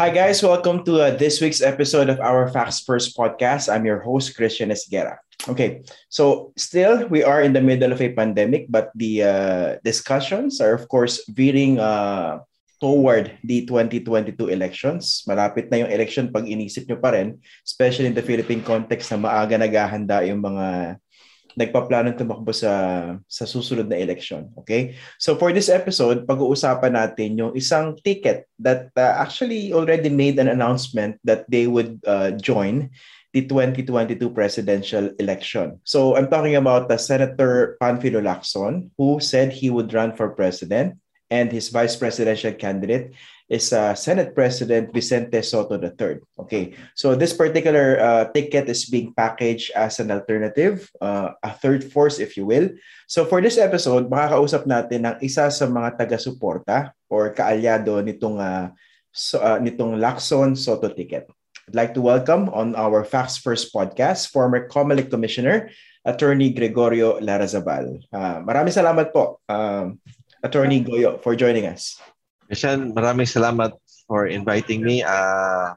[0.00, 0.40] Hi, guys.
[0.40, 3.68] Welcome to uh, this week's episode of our Facts First podcast.
[3.68, 5.20] I'm your host, Christian Esguera.
[5.44, 10.56] Okay, so still we are in the middle of a pandemic, but the uh, discussions
[10.56, 12.40] are, of course, veering uh,
[12.80, 15.20] toward the 2022 elections.
[15.28, 17.36] Malapit na yung election pag inisip nyo pa rin,
[17.68, 20.96] especially in the Philippine context na maaga naghahanda yung mga
[21.58, 22.72] nagpaplano tumakbo sa
[23.26, 24.50] sa susunod na election.
[24.62, 24.94] Okay?
[25.18, 30.48] So for this episode, pag-uusapan natin yung isang ticket that uh, actually already made an
[30.48, 32.90] announcement that they would uh, join
[33.32, 35.78] the 2022 presidential election.
[35.86, 40.98] So I'm talking about the Senator Panfilo Lacson who said he would run for president
[41.30, 43.14] and his vice presidential candidate
[43.50, 46.22] is uh, Senate President Vicente Soto III.
[46.46, 51.82] Okay, so this particular uh, ticket is being packaged as an alternative, uh, a third
[51.82, 52.70] force if you will.
[53.10, 58.70] So for this episode, makakausap natin ng isa sa mga taga-suporta or kaalyado nitong uh,
[59.10, 61.26] so, uh, nitong Lacson Soto ticket.
[61.66, 65.70] I'd like to welcome on our Facts First podcast former COMELEC Commissioner
[66.06, 67.98] Attorney Gregorio Larazabal.
[68.10, 69.90] Uh, maraming salamat po, uh,
[70.40, 72.00] Attorney Goyo, for joining us.
[72.48, 73.76] Christian, maraming salamat
[74.08, 75.04] for inviting me.
[75.04, 75.76] Uh,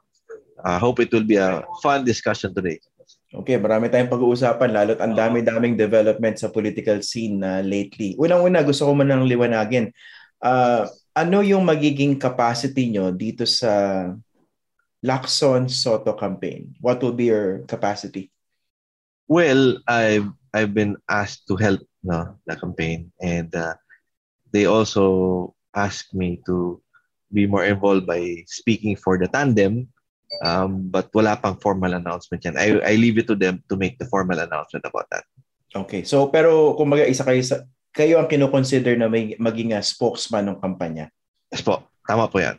[0.63, 2.79] I hope it will be a fun discussion today.
[3.33, 8.13] Okay, marami tayong pag-uusapan lalo't ang dami-daming development sa political scene na uh, lately.
[8.21, 9.89] Unang-una, gusto ko man liwanagin.
[10.37, 10.85] Uh,
[11.17, 14.05] ano yung magiging capacity nyo dito sa
[15.01, 16.77] Lacson Soto campaign?
[16.77, 18.29] What will be your capacity?
[19.27, 23.73] Well, I've I've been asked to help no, the campaign and uh,
[24.53, 26.79] they also asked me to
[27.33, 29.89] be more involved by speaking for the tandem.
[30.45, 32.57] Um, but wala pang formal announcement yan.
[32.57, 35.25] I, I leave it to them to make the formal announcement about that.
[35.73, 36.05] Okay.
[36.05, 40.45] So, pero kung mag isa kayo sa, kayo ang kino-consider na may, maging a spokesman
[40.49, 41.09] ng kampanya?
[41.53, 41.85] Yes po.
[42.05, 42.57] Tama po yan.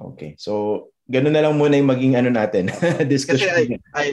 [0.00, 0.32] Okay.
[0.40, 2.72] So, ganun na lang muna yung maging ano natin,
[3.12, 3.52] discussion.
[3.52, 4.06] Kasi I, I,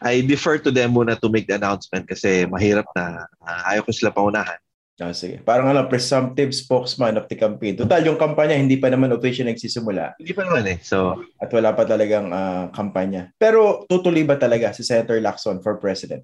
[0.00, 3.92] I defer to them muna to make the announcement kasi mahirap na uh, ayaw ko
[3.92, 4.56] sila paunahan.
[5.02, 5.42] Oh, sige.
[5.42, 7.74] Parang ano, presumptive spokesman of the campaign.
[7.74, 10.14] Total, yung kampanya hindi pa naman official nagsisimula.
[10.22, 10.78] Hindi pa naman eh.
[10.86, 13.34] So, At wala pa talagang uh, kampanya.
[13.34, 16.22] Pero tutuloy ba talaga si Senator Lacson for president?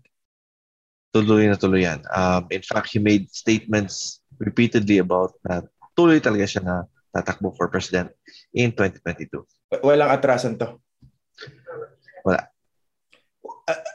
[1.10, 2.06] Tuloy na tuloy yan.
[2.14, 5.66] Um, in fact, he made statements repeatedly about na
[5.98, 8.14] tuloy talaga siya na tatakbo for president
[8.54, 9.82] in 2022.
[9.82, 10.78] Walang atrasan to?
[12.22, 12.47] Wala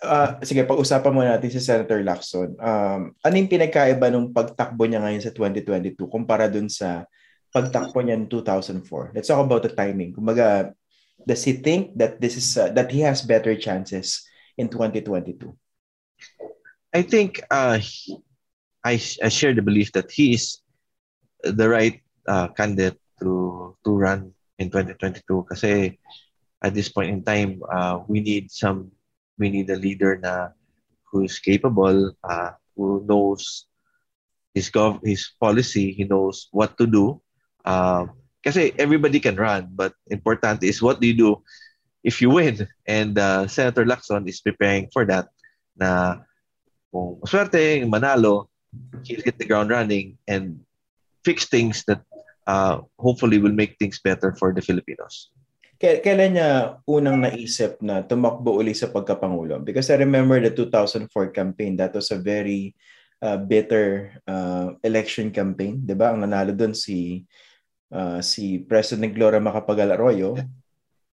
[0.03, 2.53] uh, sige, pag-usapan muna natin si Senator Lacson.
[2.59, 7.07] Um, ano yung pinagkaiba nung pagtakbo niya ngayon sa 2022 kumpara dun sa
[7.49, 9.15] pagtakbo niya in 2004?
[9.15, 10.13] Let's talk about the timing.
[10.13, 10.75] Kumbaga,
[11.23, 14.27] does he think that this is uh, that he has better chances
[14.57, 15.51] in 2022?
[16.95, 17.79] I think uh,
[18.85, 20.63] I, I share the belief that he is
[21.43, 25.99] the right uh, candidate to to run in 2022 kasi
[26.63, 28.94] at this point in time uh, we need some
[29.37, 30.49] we need a leader na
[31.11, 33.67] who's capable, uh, who knows
[34.53, 37.19] his gov his policy, he knows what to do.
[37.63, 38.07] Uh,
[38.43, 41.31] kasi everybody can run, but important is what do you do
[42.03, 42.67] if you win?
[42.87, 45.27] And uh, Senator Lacson is preparing for that
[45.75, 46.23] na
[46.93, 48.47] kung maswerte, manalo,
[49.03, 50.61] he'll hit the ground running and
[51.25, 52.05] fix things that
[52.47, 55.31] uh, hopefully will make things better for the Filipinos
[56.01, 56.49] kailan niya
[56.89, 59.61] unang naisip na tumakbo uli sa pagkapangulo?
[59.61, 62.73] Because I remember the 2004 campaign, that was a very
[63.21, 66.13] uh, bitter uh, election campaign, 'di ba?
[66.13, 67.23] Ang nanalo doon si
[67.93, 70.35] uh, si President Gloria Macapagal Arroyo.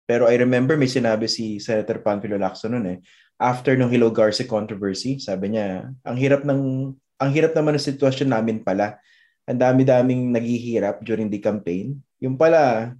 [0.09, 2.99] Pero I remember may sinabi si Senator Panfilo Lacson noon eh,
[3.39, 8.29] after nung Hilo Garcia controversy, sabi niya, ang hirap ng ang hirap naman ng sitwasyon
[8.33, 8.97] namin pala.
[9.45, 11.97] Ang dami-daming naghihirap during the campaign.
[12.21, 12.93] Yung pala,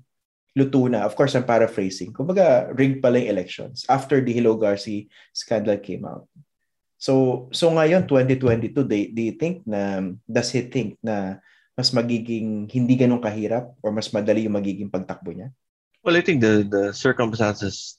[0.58, 1.08] luto na.
[1.08, 2.12] Of course, I'm paraphrasing.
[2.12, 6.28] Kumbaga, rigged pala yung elections after the Hilo Garci scandal came out.
[7.02, 11.42] So, so ngayon, 2022, do, do you think na, does he think na
[11.74, 15.50] mas magiging hindi ganun kahirap or mas madali yung magiging pagtakbo niya?
[16.04, 17.98] Well, I think the, the circumstances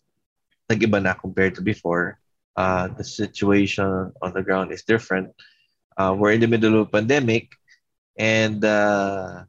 [0.70, 2.18] nag-iba na compared to before.
[2.52, 5.32] Uh, the situation on the ground is different.
[5.96, 7.48] Uh, we're in the middle of a pandemic
[8.16, 9.44] and uh,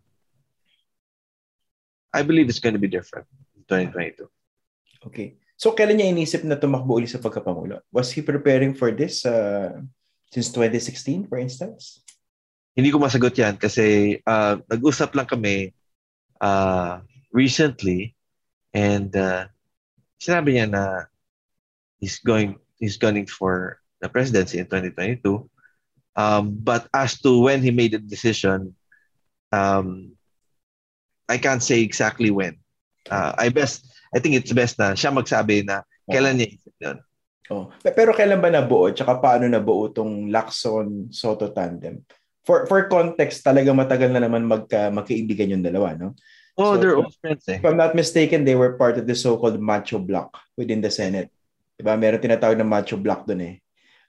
[2.13, 3.25] I believe it's going to be different
[3.57, 4.29] in 2022.
[5.09, 5.35] Okay.
[5.57, 7.81] So, kailan niya inisip na tumakbo ulit sa pagkapangulo?
[7.89, 9.81] Was he preparing for this uh,
[10.29, 12.05] since 2016, for instance?
[12.73, 15.73] Hindi ko masagot yan kasi uh, nag-usap lang kami
[16.41, 18.17] uh, recently
[18.73, 19.45] and uh,
[20.17, 20.83] sinabi niya na
[22.01, 25.47] he's going he's gunning for the presidency in 2022.
[26.17, 28.75] Um, but as to when he made the decision,
[29.53, 30.17] um,
[31.33, 32.61] I can't say exactly when.
[33.09, 36.97] Uh, I best I think it's best na siya magsabi na kailan niya isip yun.
[37.49, 37.73] Oh.
[37.81, 38.93] Pero kailan ba nabuo?
[38.93, 42.05] Tsaka paano nabuo tong Lacson Soto tandem?
[42.45, 46.13] For for context, talaga matagal na naman magka magkaibigan yung dalawa, no?
[46.55, 47.57] Oh, so, they're old friends eh.
[47.57, 51.33] If I'm not mistaken, they were part of the so-called macho block within the Senate.
[51.81, 51.97] Diba?
[51.97, 53.55] Meron tinatawag na macho block doon eh.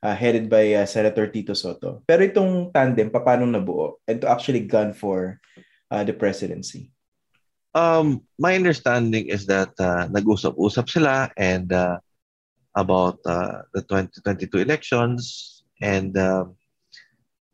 [0.04, 2.04] Uh, headed by uh, Senator Tito Soto.
[2.04, 3.98] Pero itong tandem, paano nabuo?
[4.04, 5.40] And to actually gun for
[5.88, 6.93] uh, the presidency?
[7.74, 11.98] Um, my understanding is that uh, nag-usap-usap sila and uh,
[12.74, 16.46] about uh, the 2022 elections and uh,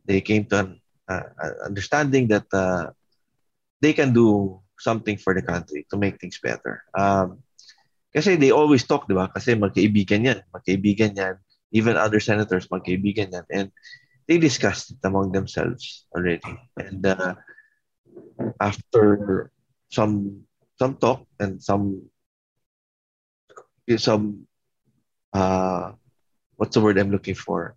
[0.04, 1.24] they came to an uh,
[1.64, 2.92] understanding that uh,
[3.80, 6.84] they can do something for the country to make things better.
[6.94, 7.42] Um,
[8.14, 9.30] kasi they always talk, di ba?
[9.30, 10.40] Kasi magkaibigan yan.
[10.54, 11.36] Magkaibigan yan.
[11.70, 13.46] Even other senators, magkaibigan yan.
[13.50, 13.66] And
[14.26, 16.54] they discussed it among themselves already.
[16.76, 17.34] And uh,
[18.58, 19.50] after
[19.90, 20.46] some
[20.78, 22.08] some talk and some
[23.98, 24.46] some
[25.34, 25.92] uh,
[26.56, 27.74] what's the word I'm looking for?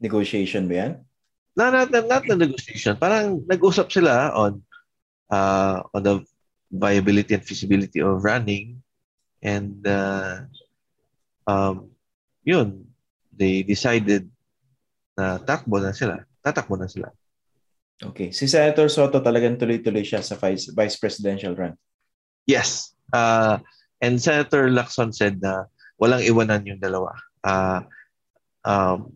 [0.00, 0.92] Negotiation ba yan?
[1.58, 2.96] No, not, not, not the negotiation.
[2.96, 4.62] Parang nag-usap sila on
[5.26, 6.22] uh, on the
[6.70, 8.80] viability and feasibility of running.
[9.42, 10.46] And uh,
[11.46, 11.90] um,
[12.46, 12.86] yun,
[13.34, 14.30] they decided
[15.18, 16.22] na takbo na sila.
[16.46, 17.10] Tatakbo na sila.
[17.98, 18.30] Okay.
[18.30, 21.74] Si Senator Soto talagang tuloy-tuloy siya sa vice, vice presidential run.
[22.46, 22.94] Yes.
[23.10, 23.58] Uh,
[23.98, 25.66] and Senator Lacson said na
[25.98, 27.10] walang iwanan yung dalawa.
[27.42, 27.82] Uh,
[28.62, 29.10] um,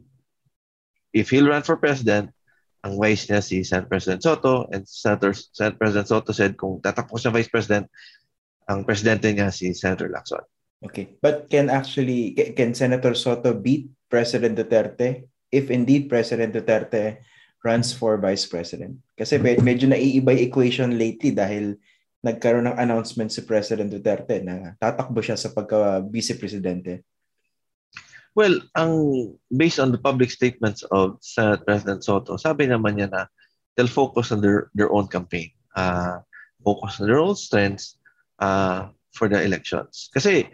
[1.14, 2.34] if he'll run for president,
[2.82, 7.14] ang vice niya si Senate President Soto and Senator Senate President Soto said kung tatakbo
[7.14, 7.86] siya vice president,
[8.66, 10.42] ang presidente niya si Senator Lacson.
[10.82, 11.14] Okay.
[11.22, 17.22] But can actually, can Senator Soto beat President Duterte if indeed President Duterte
[17.62, 18.98] runs for vice president?
[19.14, 21.78] Kasi medyo naiiba equation lately dahil
[22.22, 27.02] nagkaroon ng announcement si President Duterte na tatakbo siya sa pagka-vice presidente?
[28.32, 28.94] Well, ang
[29.52, 33.22] based on the public statements of Senate President Soto, sabi naman niya na
[33.76, 35.52] they'll focus on their their own campaign.
[35.76, 36.24] Uh,
[36.64, 38.00] focus on their own strengths
[38.40, 40.08] uh, for the elections.
[40.16, 40.48] Kasi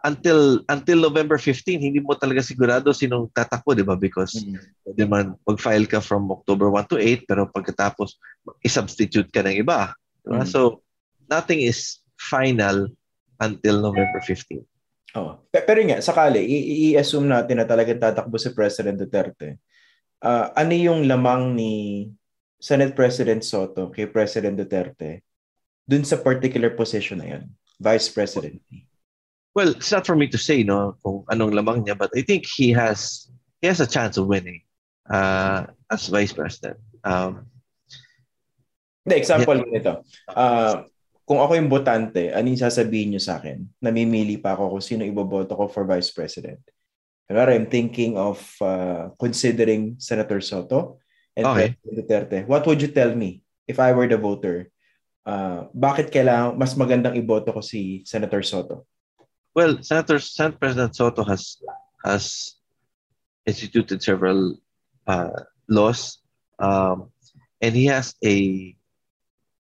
[0.00, 3.96] until until November 15, hindi mo talaga sigurado sinong tatakbo, di ba?
[3.96, 4.96] Because mm-hmm.
[4.96, 8.16] di man, mag-file ka from October 1 to 8, pero pagkatapos,
[8.64, 9.92] i-substitute ka ng iba.
[10.24, 10.44] Diba?
[10.44, 10.48] Mm-hmm.
[10.48, 10.80] So,
[11.28, 12.88] nothing is final
[13.40, 14.64] until November 15.
[15.16, 15.42] Oh.
[15.50, 16.44] Pero nga, sakali,
[16.92, 19.58] i-assume natin na talagang tatakbo si President Duterte.
[20.20, 21.72] Uh, ano yung lamang ni
[22.60, 25.24] Senate President Soto kay President Duterte
[25.88, 27.44] dun sa particular position na yun?
[27.80, 28.60] Vice President.
[29.54, 32.46] Well, it's not for me to say no kung anong lamang niya, but I think
[32.46, 33.26] he has
[33.58, 34.62] he has a chance of winning
[35.10, 36.78] uh, as Vice President.
[37.02, 37.50] Um,
[39.00, 39.72] The example yeah.
[39.72, 39.92] nito.
[40.28, 40.84] Uh,
[41.24, 43.64] kung ako yung botante, ano yung sasabihin nyo sa akin?
[43.80, 46.60] Namimili pa ako kung sino iboboto ko for Vice President.
[47.24, 51.00] Pero I'm thinking of uh, considering Senator Soto
[51.32, 51.78] and okay.
[51.78, 52.38] President Duterte.
[52.44, 54.68] What would you tell me if I were the voter?
[55.24, 58.84] Uh, bakit kailangan mas magandang iboto ko si Senator Soto?
[59.54, 61.58] Well, Senator Senate President Soto has
[62.04, 62.54] has
[63.46, 64.62] instituted several
[65.06, 66.22] uh, laws,
[66.60, 67.10] um,
[67.60, 68.76] and he has a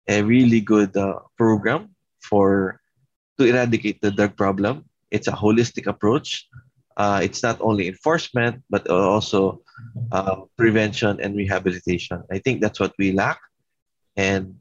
[0.08, 2.80] a really good uh, program for
[3.38, 4.85] to eradicate the drug problem.
[5.11, 6.49] It's a holistic approach.
[6.97, 9.64] Uh, it's not only enforcement but also
[10.12, 12.20] uh, prevention and rehabilitation.
[12.30, 13.40] I think that's what we lack,
[14.20, 14.61] and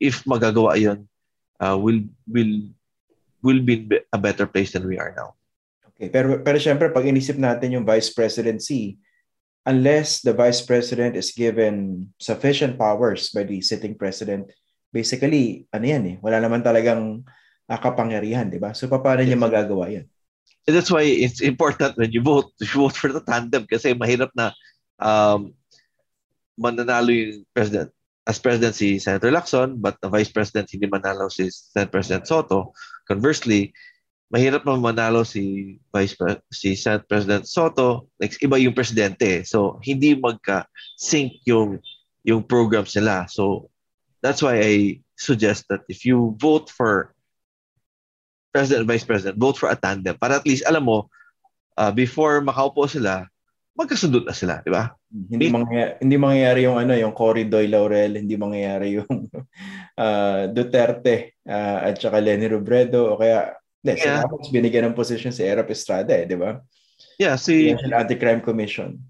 [0.00, 1.12] if magagawa yun,
[1.60, 2.72] uh, we'll will
[3.42, 5.36] will be a better place than we are now.
[5.94, 8.96] Okay, pero pero syempre pag inisip natin yung vice presidency,
[9.68, 14.48] unless the vice president is given sufficient powers by the sitting president,
[14.92, 17.22] basically, ano yan eh, wala naman talagang
[17.70, 18.74] uh, kapangyarihan, di ba?
[18.74, 20.06] So, paano niya magagawa yan?
[20.68, 24.34] And that's why it's important when you vote, you vote for the tandem kasi mahirap
[24.34, 24.52] na
[25.00, 25.54] um,
[26.58, 27.94] mananalo yung president.
[28.28, 32.76] As president si Senator Lacson, but the vice president hindi manalo si Senate President Soto.
[33.10, 33.74] Conversely,
[34.30, 39.42] mahirap na manalo si Vice Pre- si Senate President Soto, like iba yung presidente.
[39.42, 41.82] So hindi magka-sync yung
[42.22, 43.26] yung programs nila.
[43.26, 43.74] So
[44.22, 47.12] that's why I suggest that if you vote for
[48.54, 50.14] president vice president, vote for a tandem.
[50.18, 51.10] Para at least, alam mo,
[51.78, 53.26] uh, before makaupo sila,
[53.78, 54.90] magkasundot na sila, di ba?
[55.10, 59.26] Hindi mangyayari, hindi mangyayari yung ano, yung Cory Doy Laurel, hindi mangyayari yung
[59.98, 64.22] uh, Duterte uh, at saka Lenny Robredo o kaya hindi, yeah.
[64.22, 66.62] sila binigyan ng position si Erap Estrada eh, di ba?
[67.18, 69.02] Yeah, si Anti-Crime Commission.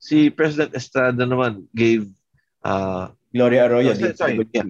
[0.00, 2.08] Si President Estrada naman gave
[2.64, 3.92] uh, Gloria Arroyo.
[3.92, 4.66] Oh, sorry, yeah.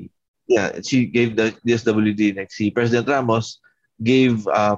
[0.48, 2.58] yeah, she gave the DSWD next.
[2.58, 3.62] Si President Ramos
[4.02, 4.76] gave uh,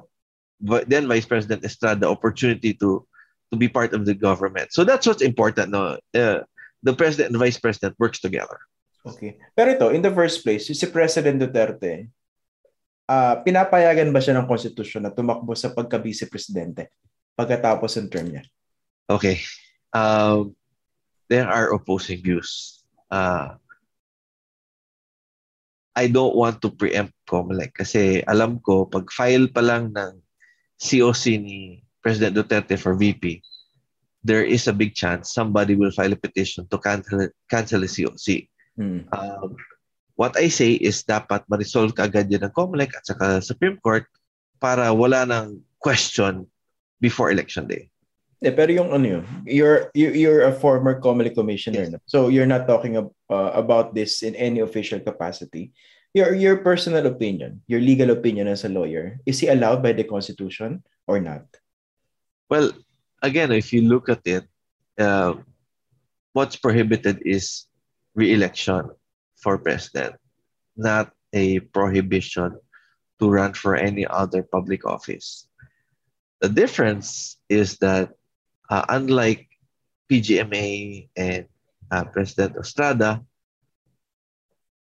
[0.87, 3.07] then Vice President Estrada opportunity to
[3.55, 4.75] to be part of the government.
[4.75, 5.71] So that's what's important.
[5.71, 6.43] No, uh,
[6.83, 8.59] the president and vice president works together.
[9.07, 9.39] Okay.
[9.55, 12.11] Pero ito, in the first place, si President Duterte,
[13.07, 16.91] uh, pinapayagan ba siya ng konstitusyon na tumakbo sa pagka-vice presidente
[17.39, 18.45] pagkatapos ng term niya?
[19.07, 19.39] Okay.
[19.95, 20.59] Um,
[21.31, 22.83] there are opposing views.
[23.13, 23.55] Uh,
[25.95, 30.19] I don't want to preempt COMELEC kasi alam ko pag file pa lang ng
[30.75, 33.41] COC ni President Duterte for VP,
[34.21, 38.49] there is a big chance somebody will file a petition to cancel cancel the COC.
[38.77, 39.09] Hmm.
[39.09, 39.57] Um,
[40.21, 44.05] what I say is dapat ma-resolve kaagad yun ng COMELEC at saka Supreme Court
[44.61, 46.45] para wala nang question
[47.01, 47.89] before election day.
[48.45, 51.93] Yeah, pero yung ano yun, you're you, you're a former COMELEC commissioner, yes.
[51.97, 51.99] no?
[52.05, 55.73] so you're not talking ab- uh, about this in any official capacity.
[56.13, 60.05] Your your personal opinion, your legal opinion as a lawyer, is he allowed by the
[60.05, 61.49] Constitution or not?
[62.51, 62.73] Well,
[63.23, 64.45] again, if you look at it,
[64.99, 65.35] uh,
[66.33, 67.67] what's prohibited is
[68.15, 68.91] re-election
[69.37, 70.17] for president,
[70.77, 72.59] not a prohibition
[73.19, 75.49] to run for any other public office.
[76.41, 78.13] The difference is that
[78.69, 79.49] uh, unlike
[80.11, 81.47] PGMA and
[81.91, 83.25] uh, President Estrada,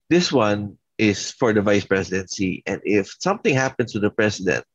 [0.10, 2.64] this one is for the vice presidency.
[2.66, 4.66] And if something happens to the president,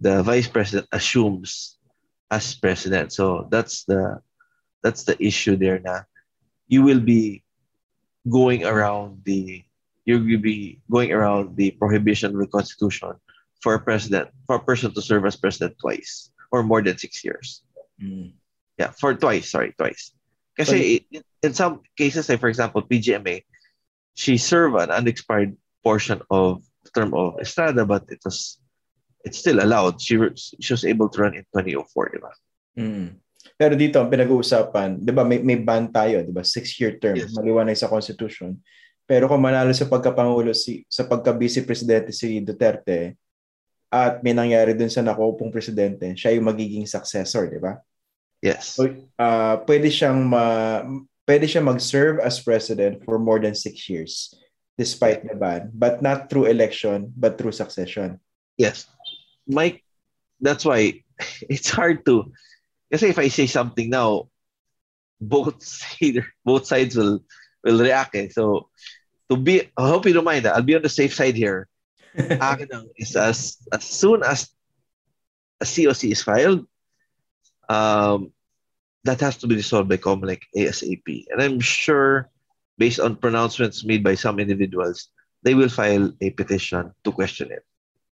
[0.00, 1.78] the vice president assumes
[2.32, 3.12] as president.
[3.12, 4.24] So that's the
[4.82, 5.78] that's the issue there.
[5.78, 6.08] Now
[6.66, 7.44] you will be
[8.24, 9.62] going around the
[10.08, 13.12] you will be going around the prohibition of the constitution
[13.60, 17.22] for a president for a person to serve as president twice or more than six
[17.22, 17.60] years.
[18.00, 18.32] Mm.
[18.80, 20.16] Yeah, for twice, sorry, twice.
[20.56, 23.44] Kasi in, in some cases, like for example, PGMA,
[24.16, 28.58] she served an unexpired portion of the term of Estrada, but it was
[29.24, 30.00] it's still allowed.
[30.00, 32.32] She, she was able to run in 2004, di ba?
[32.78, 33.08] Mm.
[33.58, 36.42] Pero dito, ang pinag-uusapan, di ba, may, may ban tayo, di ba?
[36.42, 37.34] Six-year term, yes.
[37.34, 38.58] maliwanag sa Constitution.
[39.06, 43.18] Pero kung manalo sa pagkapangulo, si, sa pagka-vice presidente si Duterte,
[43.92, 47.76] at may nangyari dun sa nakuupong presidente, siya yung magiging successor, di ba?
[48.40, 48.74] Yes.
[48.74, 48.88] So,
[49.20, 50.80] uh, pwede siyang ma,
[51.28, 54.34] pwede siya mag-serve as president for more than six years
[54.80, 58.18] despite the ban, but not through election, but through succession.
[58.56, 58.88] Yes.
[59.46, 59.84] Mike,
[60.40, 61.02] that's why
[61.48, 62.32] it's hard to,
[62.90, 64.28] kasi if I say something now,
[65.22, 65.56] both
[66.02, 67.24] either both sides will
[67.62, 68.14] will react.
[68.14, 68.28] Eh.
[68.28, 68.68] So
[69.30, 70.54] to be, I hope you don't mind that.
[70.54, 71.68] I'll be on the safe side here.
[72.18, 72.68] Akin
[72.98, 74.50] is as as soon as
[75.60, 76.66] a COC is filed,
[77.68, 78.32] um,
[79.04, 81.26] that has to be resolved by COMELEC ASAP.
[81.30, 82.28] And I'm sure,
[82.76, 85.08] based on pronouncements made by some individuals,
[85.42, 87.64] they will file a petition to question it.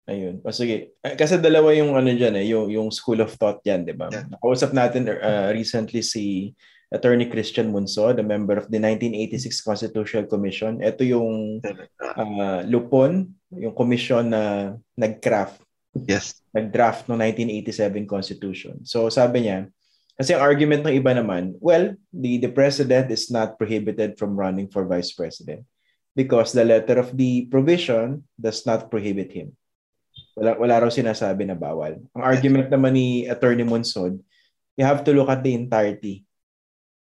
[0.08, 0.40] Ayun.
[0.40, 0.96] O sige.
[1.04, 4.08] Eh, kasi dalawa yung ano dyan eh, yung, yung school of thought yan, di ba?
[4.08, 4.24] Yeah.
[4.32, 6.56] Nakausap natin uh, recently si
[6.88, 10.80] Attorney Christian Munso, the member of the 1986 Constitutional Commission.
[10.80, 11.60] Ito yung
[12.00, 15.68] uh, lupon, yung commission na nag-craft
[16.06, 16.38] Yes.
[16.52, 18.74] Nag-draft ng 1987 Constitution.
[18.84, 19.72] So sabi niya,
[20.18, 24.66] kasi ang argument ng iba naman, well, the, the president is not prohibited from running
[24.66, 25.62] for vice president
[26.18, 29.54] because the letter of the provision does not prohibit him.
[30.38, 31.98] Wala, wala raw sinasabi na bawal.
[32.14, 34.22] Ang argument naman ni Attorney Monsod,
[34.78, 36.22] you have to look at the entirety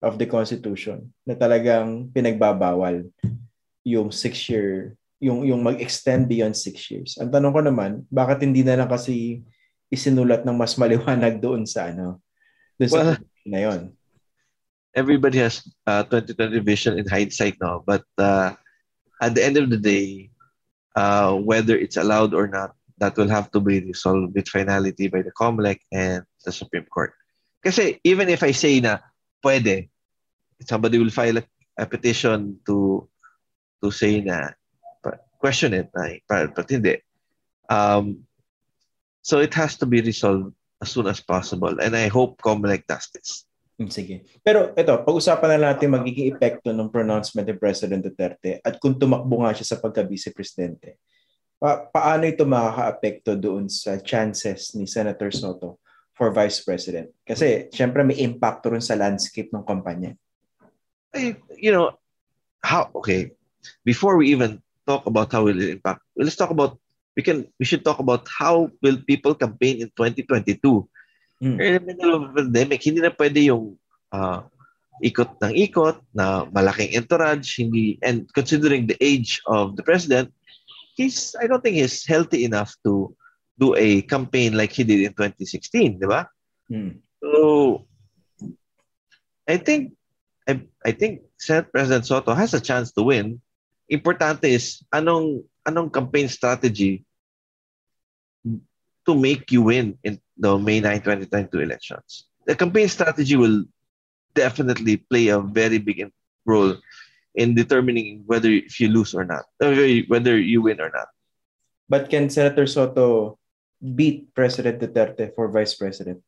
[0.02, 3.06] of the Constitution na talagang pinagbabawal
[3.86, 7.20] yung six-year yung yung mag-extend beyond six years.
[7.20, 9.44] Ang tanong ko naman, bakit hindi na lang kasi
[9.92, 12.24] isinulat ng mas maliwanag doon sa ano?
[12.80, 13.80] Doon well, sa na yon.
[14.96, 18.56] Everybody has uh, 2020 vision in hindsight now, but uh,
[19.20, 20.32] at the end of the day,
[20.96, 25.24] uh, whether it's allowed or not, that will have to be resolved with finality by
[25.24, 27.16] the COMELEC and the Supreme Court.
[27.64, 29.00] Kasi even if I say na
[29.44, 29.88] pwede,
[30.68, 31.44] somebody will file a,
[31.80, 33.08] a petition to
[33.80, 34.52] to say na
[35.40, 37.00] question it, ay, but, but hindi.
[37.72, 38.28] Um,
[39.24, 40.52] so it has to be resolved
[40.84, 41.80] as soon as possible.
[41.80, 43.48] And I hope COMELEC does this.
[43.80, 44.28] Hmm, sige.
[44.44, 49.40] Pero ito, pag-usapan na natin magiging epekto ng pronouncement ni President Duterte at kung tumakbo
[49.40, 51.00] nga siya sa pagka-vice-presidente.
[51.60, 55.76] Pa- paano ito makaka-apekto doon sa chances ni Senator Soto
[56.16, 57.12] for vice president?
[57.22, 60.16] Kasi syempre may impact rin sa landscape ng kampanya.
[61.60, 62.00] You know,
[62.64, 63.36] how, okay,
[63.84, 66.02] before we even talk about how will it impact.
[66.16, 66.80] Let's talk about
[67.14, 70.88] we can we should talk about how will people campaign in 2022.
[71.40, 71.56] Mm.
[71.56, 73.72] in the middle of a pandemic, hindi na pwede yung
[74.12, 74.44] uh,
[75.00, 80.28] ikot ng ikot, na malaking entourage, hindi, and considering the age of the president,
[81.00, 83.16] he's, I don't think he's healthy enough to
[83.56, 86.28] do a campaign like he did in 2016, di ba?
[86.68, 87.00] Hmm.
[87.24, 87.88] So,
[89.48, 89.96] I think,
[90.44, 93.40] I, I think Senate President Soto has a chance to win.
[93.88, 97.04] Importante is, anong, anong campaign strategy
[99.08, 102.28] to make you win in the May 9, 2022 elections.
[102.46, 103.64] The campaign strategy will
[104.34, 106.12] definitely play a very big
[106.44, 106.76] role
[107.34, 111.08] in determining whether if you lose or not, whether you win or not.
[111.88, 113.38] But can Senator Soto
[113.82, 116.22] beat President Duterte for vice president?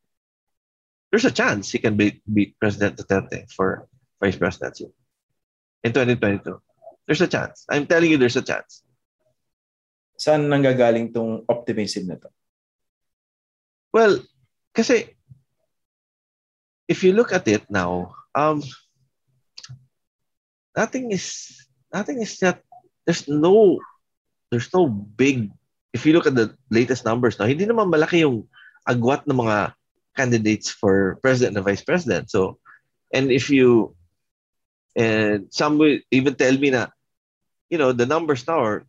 [1.11, 3.87] There's a chance he can beat, beat President Duterte for
[4.21, 4.90] vice presidency
[5.85, 6.61] in 2022.
[7.06, 7.66] There's a chance.
[7.68, 8.82] I'm telling you, there's a chance.
[10.18, 12.30] Saan nanggagaling tong optimism na to?
[13.92, 14.23] Well,
[14.73, 15.18] kasi
[16.88, 18.62] if you look at it now, um,
[20.76, 21.57] nothing is
[21.93, 22.62] nothing is that
[23.05, 23.79] there's no
[24.50, 25.50] there's no big
[25.93, 28.49] if you look at the latest numbers now, hindi naman malaki yung
[28.88, 29.76] agwat ng mga
[30.17, 32.33] candidates for president and vice president.
[32.33, 32.59] So,
[33.12, 33.95] and if you
[34.97, 36.93] and some will even tell me that
[37.69, 38.85] you know the numbers now are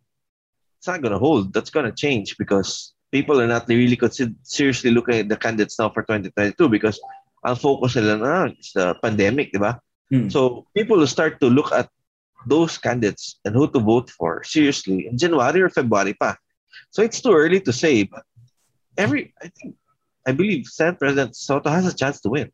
[0.80, 1.52] it's not going to hold.
[1.52, 3.96] That's going to change because people are not really
[4.42, 7.00] seriously looking at the candidates now for 2022 because
[7.44, 9.80] ang focus nila na the pandemic, di ba?
[10.10, 10.28] Hmm.
[10.28, 11.88] So people will start to look at
[12.46, 16.36] those candidates and who to vote for seriously in January or February pa.
[16.90, 18.22] So it's too early to say, but
[18.96, 19.76] every I think
[20.26, 22.52] I believe Senate President Soto has a chance to win.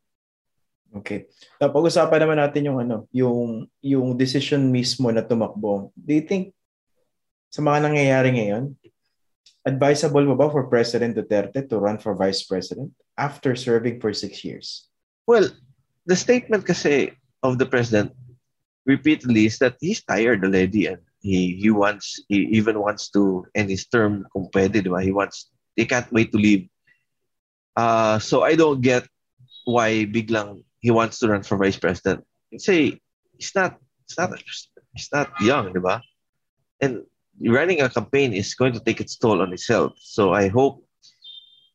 [0.91, 1.31] Okay.
[1.63, 5.95] So, pag-usapan naman natin yung ano, yung yung decision mismo na tumakbo.
[5.95, 6.51] Do you think
[7.47, 8.75] sa mga nangyayari ngayon,
[9.63, 14.43] advisable mo ba for President Duterte to run for Vice President after serving for six
[14.43, 14.91] years?
[15.31, 15.47] Well,
[16.11, 18.13] the statement kasi of the president
[18.87, 23.71] repeatedly is that he's tired already and he he wants he even wants to end
[23.71, 25.03] his term kung?
[25.03, 26.69] He wants he can't wait to leave.
[27.77, 29.07] Uh, so I don't get
[29.65, 32.25] why biglang he wants to run for vice president.
[32.57, 33.01] Say
[33.37, 34.31] he's not he's not
[34.95, 36.03] he's not young, ba?
[36.81, 37.05] And
[37.49, 40.85] running a campaign is going to take its toll on his health So I hope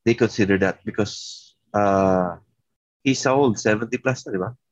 [0.05, 2.37] they consider that because uh,
[3.03, 4.49] he's old, 70 plus na, di ba?
[4.53, 4.64] Pe-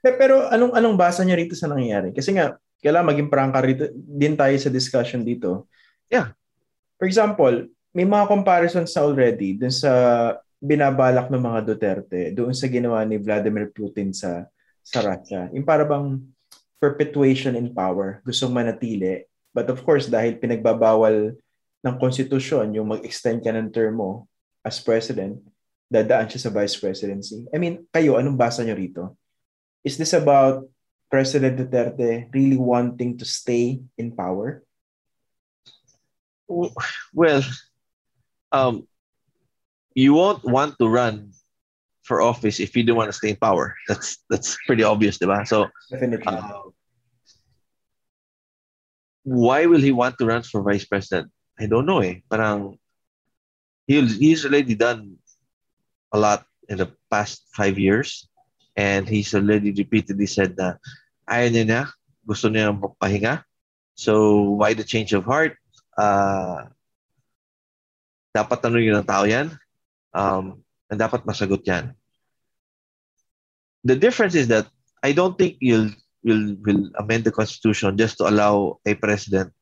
[0.00, 2.10] Pero anong anong basa niya rito sa nangyayari?
[2.16, 5.68] Kasi nga, kailangan maging prangka rito din tayo sa discussion dito.
[6.08, 6.32] Yeah.
[6.96, 9.92] For example, may mga comparisons na already dun sa
[10.60, 14.44] binabalak ng mga Duterte doon sa ginawa ni Vladimir Putin sa
[14.84, 15.48] sa Russia.
[15.52, 16.20] Yung para bang
[16.80, 19.28] perpetuation in power, gustong manatili.
[19.52, 21.36] But of course, dahil pinagbabawal
[21.80, 24.10] ng konstitusyon yung mag-extend ka ng term mo
[24.64, 25.40] as president,
[25.90, 27.44] dadaan siya sa vice presidency.
[27.50, 29.18] I mean, kayo, anong basa nyo rito?
[29.82, 30.70] Is this about
[31.10, 34.62] President Duterte really wanting to stay in power?
[37.12, 37.42] Well,
[38.54, 38.86] um,
[39.94, 41.34] you won't want to run
[42.02, 43.74] for office if you don't want to stay in power.
[43.90, 45.46] That's that's pretty obvious, diba?
[45.46, 46.26] So, Definitely.
[46.26, 46.70] uh,
[49.22, 51.30] why will he want to run for vice president?
[51.58, 52.22] I don't know eh.
[52.30, 52.78] Parang
[53.86, 55.18] he he's already done
[56.12, 58.28] a lot in the past five years
[58.76, 60.78] and he's already repeatedly said na
[61.26, 61.82] ayaw niya
[62.26, 63.42] gusto niya magpahinga.
[63.98, 65.58] So, why the change of heart?
[65.98, 66.70] Uh,
[68.32, 69.52] dapat tanongin ng tao yan.
[70.14, 71.92] Um, and dapat masagot yan.
[73.84, 74.68] The difference is that
[75.02, 79.52] I don't think you'll will will amend the constitution just to allow a president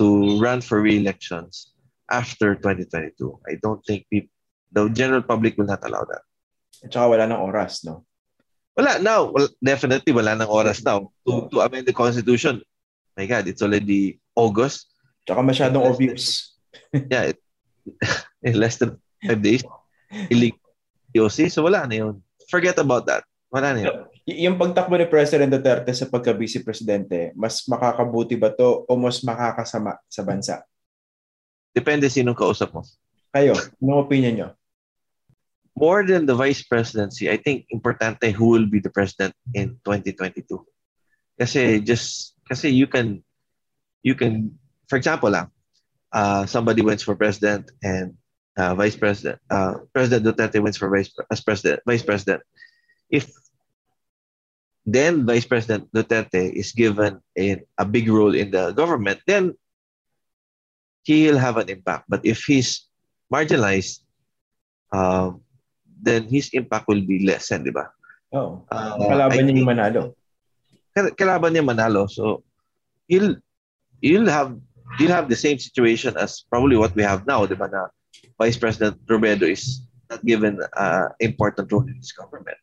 [0.00, 1.76] to run for re-elections
[2.08, 3.12] after 2022.
[3.44, 4.32] I don't think people,
[4.72, 6.22] the general public will not allow that.
[6.84, 8.06] At saka wala ng oras, no?
[8.78, 12.62] Wala now, well, definitely wala ng oras now to, to amend the constitution.
[13.18, 14.86] My God, it's already August.
[15.26, 16.24] Tsaka masyadong Less obvious.
[17.12, 17.38] Yeah, it,
[18.48, 19.60] in less than five days,
[20.30, 20.62] illegal
[21.12, 21.50] POC.
[21.52, 22.22] So wala na yun.
[22.48, 23.28] Forget about that.
[23.52, 23.92] Wala na yun.
[24.28, 29.24] Y- yung pagtakbo ni President Duterte sa pagka-vice presidente, mas makakabuti ba to o mas
[29.24, 30.54] makakasama sa bansa?
[31.72, 32.84] Depende sinong kausap mo.
[33.32, 34.48] Kayo, anong opinion nyo?
[35.78, 40.44] More than the vice presidency, I think importante who will be the president in 2022.
[41.38, 43.22] Kasi just kasi you can
[44.02, 44.58] you can
[44.90, 45.54] for example lang
[46.10, 48.18] uh, somebody wins for president and
[48.58, 52.42] uh, vice president uh, President Duterte wins for vice as president vice president.
[53.06, 53.30] If
[54.88, 59.52] then Vice President Duterte is given a, a big role in the government, then
[61.04, 62.08] he'll have an impact.
[62.08, 62.88] But if he's
[63.32, 64.00] marginalized,
[64.90, 65.44] um,
[66.00, 67.90] then his impact will be less, di ba?
[68.32, 68.62] Oh.
[68.70, 70.02] Uh, kalaban niya yung manalo.
[70.94, 72.06] Kalaban niya manalo.
[72.10, 72.44] So,
[73.08, 73.36] he'll,
[74.00, 74.54] he'll have
[74.96, 77.92] you'll have the same situation as probably what we have now, di ba, na
[78.40, 82.56] Vice President Robredo is not given uh, important role in this government.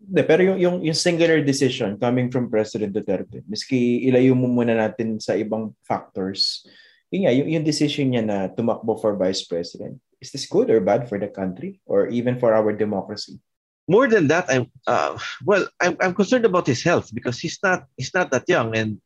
[0.00, 4.74] De, pero yung, yung, yung singular decision coming from President Duterte, miski ilayo mo muna
[4.74, 6.64] natin sa ibang factors,
[7.12, 10.80] yun nga, yung, yung decision niya na tumakbo for Vice President, is this good or
[10.80, 13.40] bad for the country or even for our democracy?
[13.88, 15.66] More than that, I'm uh, well.
[15.80, 19.00] I'm, I'm concerned about his health because he's not he's not that young, and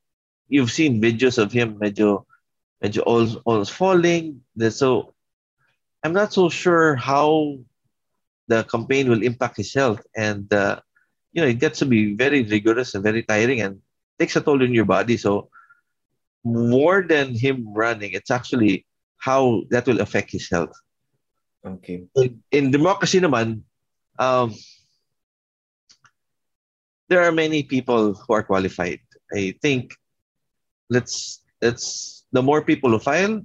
[0.48, 2.24] you've seen videos of him medyo
[2.82, 4.42] medyo all all falling.
[4.68, 5.14] So
[6.04, 7.56] I'm not so sure how
[8.48, 10.04] the campaign will impact his health.
[10.14, 10.80] And, uh,
[11.32, 13.80] you know, it gets to be very rigorous and very tiring and
[14.18, 15.16] takes a toll on your body.
[15.16, 15.48] So,
[16.44, 18.84] more than him running, it's actually
[19.16, 20.76] how that will affect his health.
[21.64, 22.04] Okay.
[22.16, 23.64] In, in democracy naman,
[24.18, 24.52] um,
[27.08, 29.00] there are many people who are qualified.
[29.32, 29.96] I think
[30.90, 33.40] let's let's the more people who file,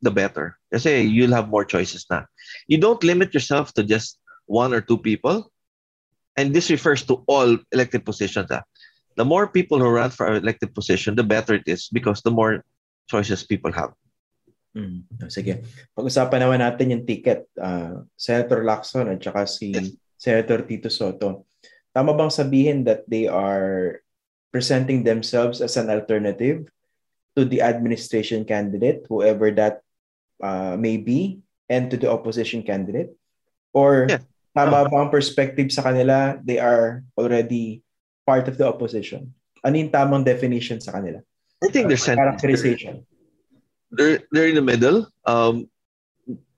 [0.00, 0.56] the better.
[0.72, 2.24] Kasi you'll have more choices na.
[2.66, 5.52] You don't limit yourself to just one or two people.
[6.36, 8.48] And this refers to all elected positions.
[8.50, 8.62] Ah.
[9.18, 12.64] The more people who run for elected position, the better it is because the more
[13.10, 13.90] choices people have.
[14.76, 15.06] Mm.
[15.30, 15.64] Sige.
[15.96, 17.48] Pag-usapan naman natin yung ticket.
[17.56, 19.72] Uh, Senator Lacson at saka si.
[20.18, 21.46] Senator Tito Soto.
[21.94, 24.02] Tama bang sabihin that they are
[24.50, 26.66] presenting themselves as an alternative
[27.38, 29.86] to the administration candidate, whoever that
[30.42, 31.38] uh, maybe
[31.70, 33.14] and to the opposition candidate?
[33.70, 34.26] Or yeah.
[34.58, 37.86] tama ba ang perspective sa kanila, they are already
[38.26, 39.30] part of the opposition?
[39.62, 41.22] Ano yung tamang definition sa kanila?
[41.62, 43.06] I think they're characterization.
[43.90, 45.08] They're, they're in the middle.
[45.24, 45.68] Um,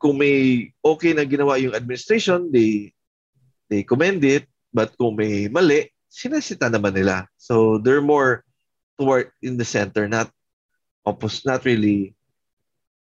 [0.00, 2.96] kung may okay na ginawa yung administration, they
[3.68, 4.48] they commend it.
[4.72, 7.28] But kung may mali, sinasita naman nila.
[7.36, 8.42] So they're more
[8.96, 10.32] toward in the center, not
[11.04, 12.16] oppos not really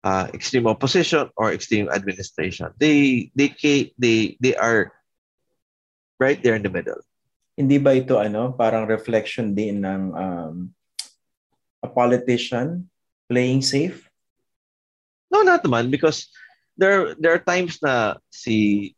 [0.04, 2.74] uh, extreme opposition or extreme administration.
[2.80, 3.54] They they
[4.00, 4.92] they they are
[6.20, 7.00] right there in the middle.
[7.58, 10.56] Hindi ba ito ano, parang reflection din ng um,
[11.82, 12.86] a politician
[13.28, 14.07] playing safe?
[15.32, 16.28] No, not man because
[16.78, 18.96] there there are times na si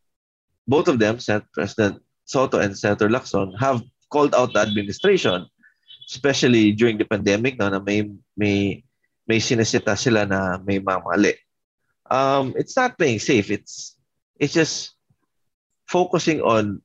[0.69, 1.97] both of them, Senate President
[2.29, 3.81] Soto and Senator Lacson, have
[4.13, 5.49] called out the administration,
[6.05, 8.05] especially during the pandemic, no, na may
[8.37, 8.85] may
[9.25, 11.33] may sinesita sila na may mamali.
[12.09, 13.49] Um, it's not playing safe.
[13.49, 13.97] It's
[14.37, 14.93] it's just
[15.89, 16.81] focusing on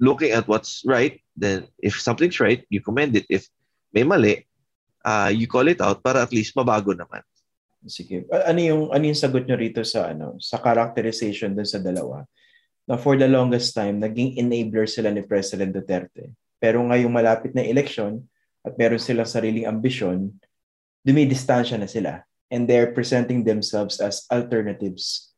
[0.00, 1.20] looking at what's right.
[1.36, 3.24] Then if something's right, you commend it.
[3.32, 3.48] If
[3.92, 4.44] may mali,
[5.04, 7.24] uh, you call it out para at least mabago naman.
[7.86, 8.26] Sige.
[8.30, 12.22] Ano yung ano yung sagot nyo rito sa ano sa characterization dun sa dalawa?
[12.86, 16.34] Na for the longest time naging enabler sila ni President Duterte.
[16.62, 18.22] Pero ngayong malapit na election
[18.62, 20.30] at meron silang sariling ambisyon,
[21.02, 22.22] dumidistansya na sila
[22.54, 25.34] and they're presenting themselves as alternatives.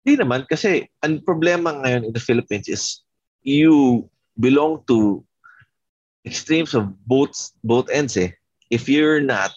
[0.00, 3.04] Hindi naman kasi ang problema ngayon in the Philippines is
[3.44, 4.06] you
[4.40, 5.20] belong to
[6.24, 8.32] extremes of both both ends eh.
[8.72, 9.52] If you're not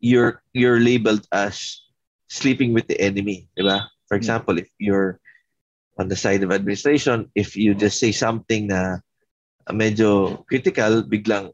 [0.00, 1.80] you're you're labeled as
[2.28, 3.88] sleeping with the enemy, di ba?
[4.08, 5.20] For example, if you're
[6.00, 9.04] on the side of administration, if you just say something na
[9.70, 11.52] medyo critical, biglang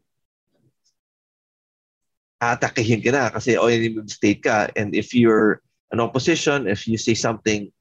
[2.40, 4.70] atakihin ka na kasi ONM state ka.
[4.76, 7.72] And if you're an opposition, if you say something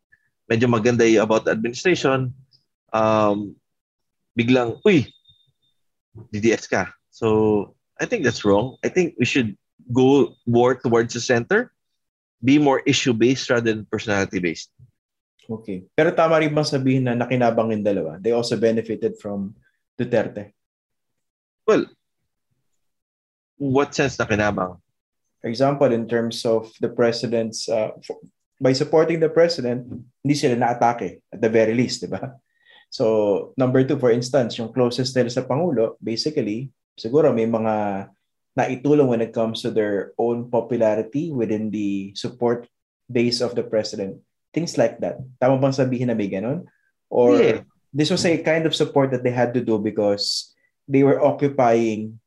[0.49, 2.33] medyo maganda about administration,
[2.93, 3.55] um,
[4.37, 5.09] biglang, uy,
[6.33, 6.91] DDS ka.
[7.09, 8.77] So, I think that's wrong.
[8.83, 9.55] I think we should
[9.91, 11.71] go more towards the center,
[12.43, 14.69] be more issue-based rather than personality-based.
[15.45, 15.85] Okay.
[15.93, 18.17] Pero tama rin bang sabihin na nakinabang yung dalawa?
[18.17, 19.53] They also benefited from
[19.93, 20.57] Duterte?
[21.65, 21.85] Well,
[23.57, 24.81] what sense na kinabang?
[25.41, 27.93] For example, in terms of the president's, uh,
[28.57, 29.85] by supporting the president,
[30.25, 32.33] hindi sila na-atake at the very least, di ba?
[32.89, 38.07] So, number two, for instance, yung closest nila sa Pangulo, basically, siguro may mga
[38.55, 42.67] naitulong when it comes to their own popularity within the support
[43.11, 44.17] base of the president.
[44.55, 45.19] Things like that.
[45.43, 46.65] Tama bang sabihin na may ganun?
[47.11, 47.61] Or yeah.
[47.91, 50.55] this was a kind of support that they had to do because
[50.87, 52.19] they were occupying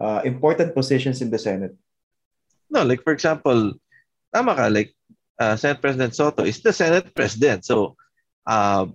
[0.00, 1.76] uh, important positions in the Senate?
[2.68, 3.78] No, like for example,
[4.34, 4.94] tama ka, like
[5.38, 7.64] uh, Senate President Soto is the Senate President.
[7.64, 7.96] So,
[8.46, 8.86] uh,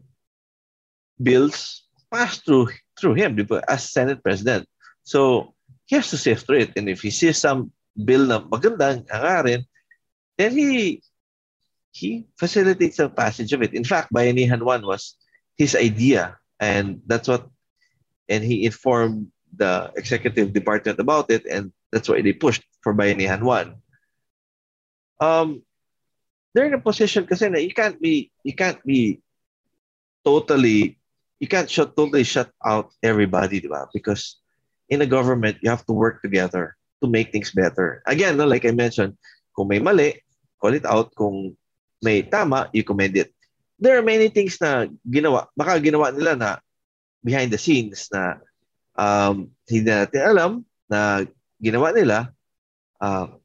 [1.22, 4.68] bills pass through through him as Senate President.
[5.04, 5.55] So,
[5.86, 6.74] he has to sift through it.
[6.76, 9.65] And if he sees some bill na magandang hangarin,
[10.38, 11.02] then he
[11.95, 13.74] he facilitates the passage of it.
[13.74, 15.15] In fact, Bayanihan 1 was
[15.56, 17.48] his idea, and that's what,
[18.28, 23.48] and he informed the executive department about it, and that's why they pushed for Bayanihan
[23.48, 23.80] 1.
[25.24, 25.63] Um,
[26.52, 29.24] they're in a position kasi na you can't be, you can't be
[30.26, 31.00] totally,
[31.39, 33.88] you can't shut, totally shut out everybody, diba?
[33.95, 34.43] Because
[34.89, 38.02] in a government, you have to work together to make things better.
[38.06, 39.17] Again, no, like I mentioned,
[39.56, 40.21] kung may mali,
[40.62, 41.13] call it out.
[41.15, 41.56] Kung
[42.02, 43.34] may tama, you commend it.
[43.80, 46.50] There are many things na ginawa, baka ginawa nila na
[47.19, 48.39] behind the scenes na
[48.95, 50.52] um, hindi natin alam
[50.88, 51.26] na
[51.60, 52.32] ginawa nila.
[53.02, 53.36] Uh,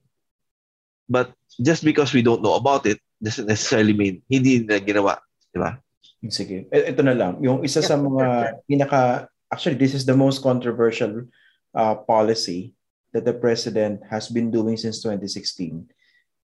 [1.10, 5.14] but just because we don't know about it, doesn't necessarily mean hindi nila ginawa.
[5.50, 5.80] Di ba?
[6.28, 6.68] Sige.
[6.68, 7.40] E, ito na lang.
[7.40, 11.26] Yung isa sa mga pinaka, actually, this is the most controversial
[11.74, 12.74] uh, policy
[13.12, 15.90] that the president has been doing since 2016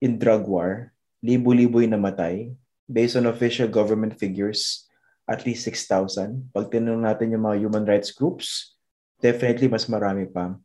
[0.01, 0.93] in drug war.
[1.25, 2.53] Libo-libo namatay.
[2.91, 4.91] Based on official government figures,
[5.31, 6.51] at least 6,000.
[6.51, 8.75] Pag tinanong natin yung mga human rights groups,
[9.23, 10.59] definitely mas marami pa.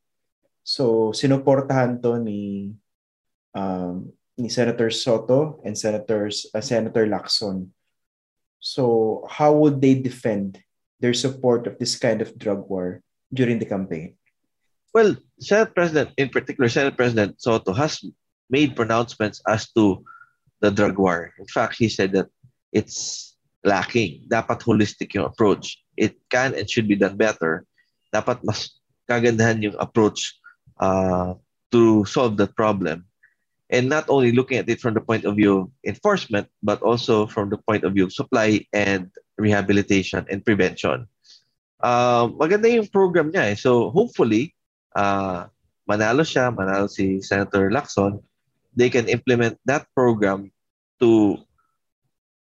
[0.66, 2.74] So, sinuportahan to ni
[3.54, 4.10] um,
[4.42, 7.70] ni Senator Soto and Senators uh, Senator Lacson.
[8.58, 10.58] So, how would they defend
[11.00, 13.02] their support of this kind of drug war
[13.34, 14.16] during the campaign?
[14.94, 18.00] Well, Senate President, in particular, Senate President Soto has
[18.50, 20.04] made pronouncements as to
[20.62, 21.34] the drug war.
[21.38, 22.32] In fact, he said that
[22.72, 24.24] it's lacking.
[24.32, 25.84] Dapat holistic yung approach.
[25.98, 27.66] It can and should be done better.
[28.14, 28.80] Dapat mas
[29.10, 30.40] kagandahan yung approach
[30.80, 31.36] uh,
[31.72, 33.04] to solve that problem.
[33.70, 37.26] And not only looking at it from the point of view of enforcement, but also
[37.26, 41.08] from the point of view of supply and rehabilitation and prevention.
[41.82, 43.58] Uh, maganda yung program niya eh.
[43.58, 44.54] So hopefully,
[44.96, 45.50] uh,
[45.90, 48.22] manalo siya, manalo si Senator Lacson,
[48.76, 50.52] they can implement that program
[51.02, 51.42] to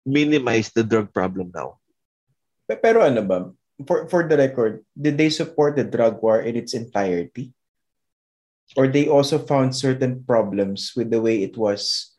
[0.07, 1.77] minimize the drug problem now.
[2.69, 3.39] Pero ano ba,
[3.87, 7.53] for, for the record, did they support the drug war in its entirety?
[8.77, 12.13] Or they also found certain problems with the way it was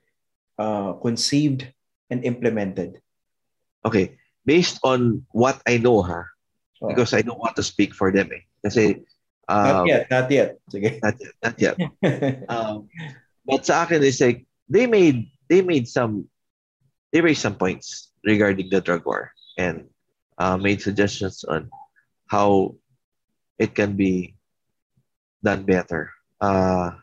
[0.58, 1.68] uh, conceived
[2.10, 3.02] and implemented?
[3.86, 6.26] Okay, based on what I know ha,
[6.82, 6.88] oh.
[6.90, 8.44] because I don't want to speak for them eh.
[8.66, 9.06] Kasi
[9.48, 10.50] um, not yet, not yet.
[10.68, 11.00] Sige.
[11.02, 11.76] Not yet, not yet.
[12.54, 12.90] um,
[13.46, 16.28] but sa akin is like they made they made some
[17.10, 19.90] they raised some points regarding the drug war and
[20.38, 21.70] uh, made suggestions on
[22.28, 22.76] how
[23.58, 24.36] it can be
[25.42, 26.14] done better.
[26.40, 26.96] Uh,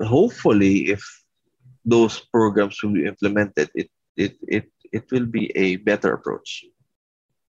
[0.00, 1.02] hopefully, if
[1.84, 6.68] those programs will be implemented, it it it it will be a better approach.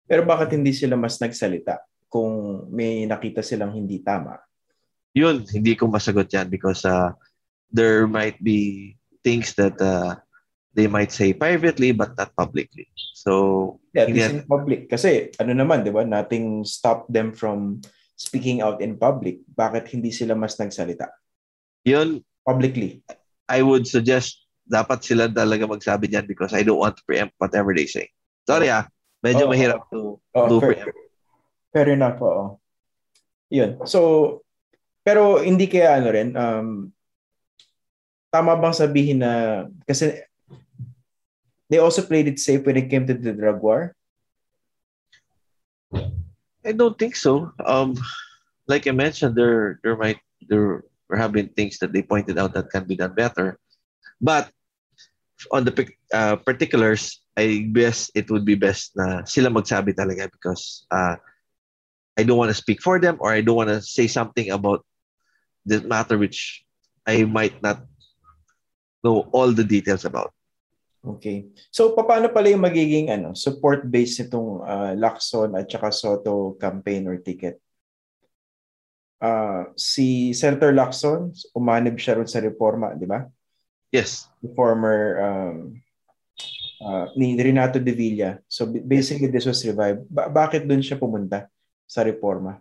[0.07, 4.39] Pero bakit hindi sila mas nagsalita kung may nakita silang hindi tama?
[5.11, 7.11] Yun, hindi ko masagot yan because uh,
[7.67, 10.15] there might be things that uh,
[10.71, 12.87] they might say privately but not publicly.
[13.17, 14.87] So, yeah, this in public.
[14.87, 17.81] Kasi ano naman, di ba, nothing stop them from
[18.17, 19.45] speaking out in public.
[19.45, 21.13] Bakit hindi sila mas nagsalita?
[21.85, 23.05] Yun, publicly.
[23.47, 27.71] I would suggest dapat sila talaga magsabi niyan because I don't want to preempt whatever
[27.71, 28.11] they say.
[28.43, 28.89] Sorry ah,
[29.23, 30.99] medyo oh, mahirap to oh, do fair, preempt.
[31.71, 32.59] Fair enough, oo.
[33.47, 33.79] Yun.
[33.87, 34.41] So,
[35.07, 36.91] pero hindi kaya ano rin, um,
[38.27, 40.19] tama bang sabihin na, kasi
[41.71, 43.95] they also played it safe when it came to the drug war?
[46.67, 47.51] I don't think so.
[47.63, 47.95] Um,
[48.67, 50.19] like I mentioned, there there might
[50.51, 50.83] there
[51.15, 53.55] have been things that they pointed out that can be done better,
[54.19, 54.51] but
[55.51, 55.71] on the
[56.11, 61.15] uh, particulars, I guess it would be best na sila magsabi talaga because uh,
[62.19, 64.83] I don't want to speak for them or I don't want to say something about
[65.63, 66.65] the matter which
[67.07, 67.85] I might not
[69.05, 70.33] know all the details about.
[71.07, 71.47] Okay.
[71.71, 77.07] So paano pala yung magiging ano, support base nitong uh, Lacson at saka Soto campaign
[77.07, 77.63] or ticket?
[79.17, 83.23] Uh, si Senator Lacson, umanib siya ron sa reforma, di ba?
[83.89, 84.27] Yes.
[84.43, 85.79] The former um,
[86.83, 88.43] uh, ni Renato De Villa.
[88.51, 90.05] So basically this was revived.
[90.11, 91.47] Ba- bakit doon siya pumunta
[91.87, 92.59] sa reforma?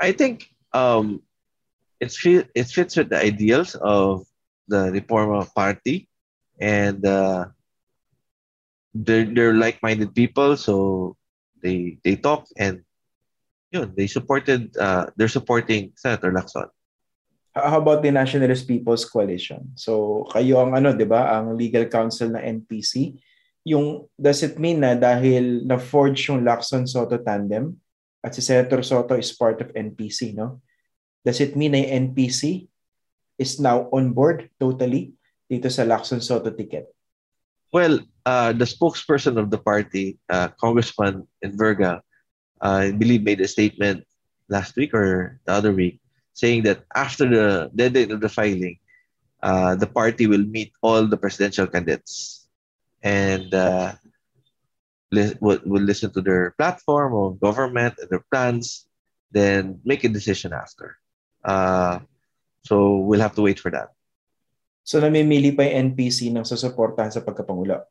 [0.00, 1.20] I think um,
[1.98, 4.24] it, fit, it fits with the ideals of
[4.70, 6.08] the Reforma Party,
[6.60, 7.48] and uh,
[8.92, 11.16] they're they're like-minded people, so
[11.64, 12.84] they they talk and
[13.72, 16.68] know they supported uh, they're supporting Senator Lacson.
[17.50, 19.74] How about the Nationalist People's Coalition?
[19.74, 23.18] So kayo ang ano, 'di ba, ang legal counsel na NPC.
[23.66, 27.74] Yung does it mean na dahil na forge yung Lacson Soto tandem
[28.20, 30.62] at si Senator Soto is part of NPC, no?
[31.24, 32.70] Does it mean na yung NPC
[33.40, 35.16] is now on board totally
[35.50, 36.86] dito sa Lacson Soto ticket?
[37.74, 42.00] Well, uh, the spokesperson of the party, uh, Congressman Enverga,
[42.62, 44.06] uh, I believe made a statement
[44.48, 45.98] last week or the other week
[46.34, 48.78] saying that after the deadline of the filing,
[49.42, 52.46] uh, the party will meet all the presidential candidates
[53.02, 53.92] and uh,
[55.10, 58.86] li- will, will listen to their platform or government and their plans,
[59.32, 60.96] then make a decision after.
[61.44, 62.00] Uh,
[62.64, 63.90] so we'll have to wait for that.
[64.84, 67.84] So namimili pa yung NPC ng susuportahan sa pagkapangulo?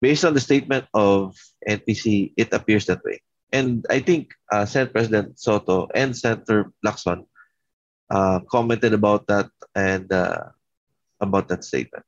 [0.00, 3.20] Based on the statement of NPC, it appears that way.
[3.52, 7.26] And I think uh, Senate President Soto and Senator Lacson
[8.08, 10.54] uh, commented about that and uh,
[11.20, 12.06] about that statement.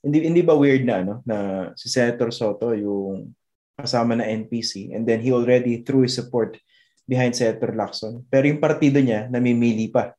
[0.00, 1.36] Hindi hindi ba weird na ano na
[1.76, 3.36] si Senator Soto yung
[3.76, 6.56] kasama na NPC and then he already threw his support
[7.04, 10.16] behind Senator Lacson pero yung partido niya namimili pa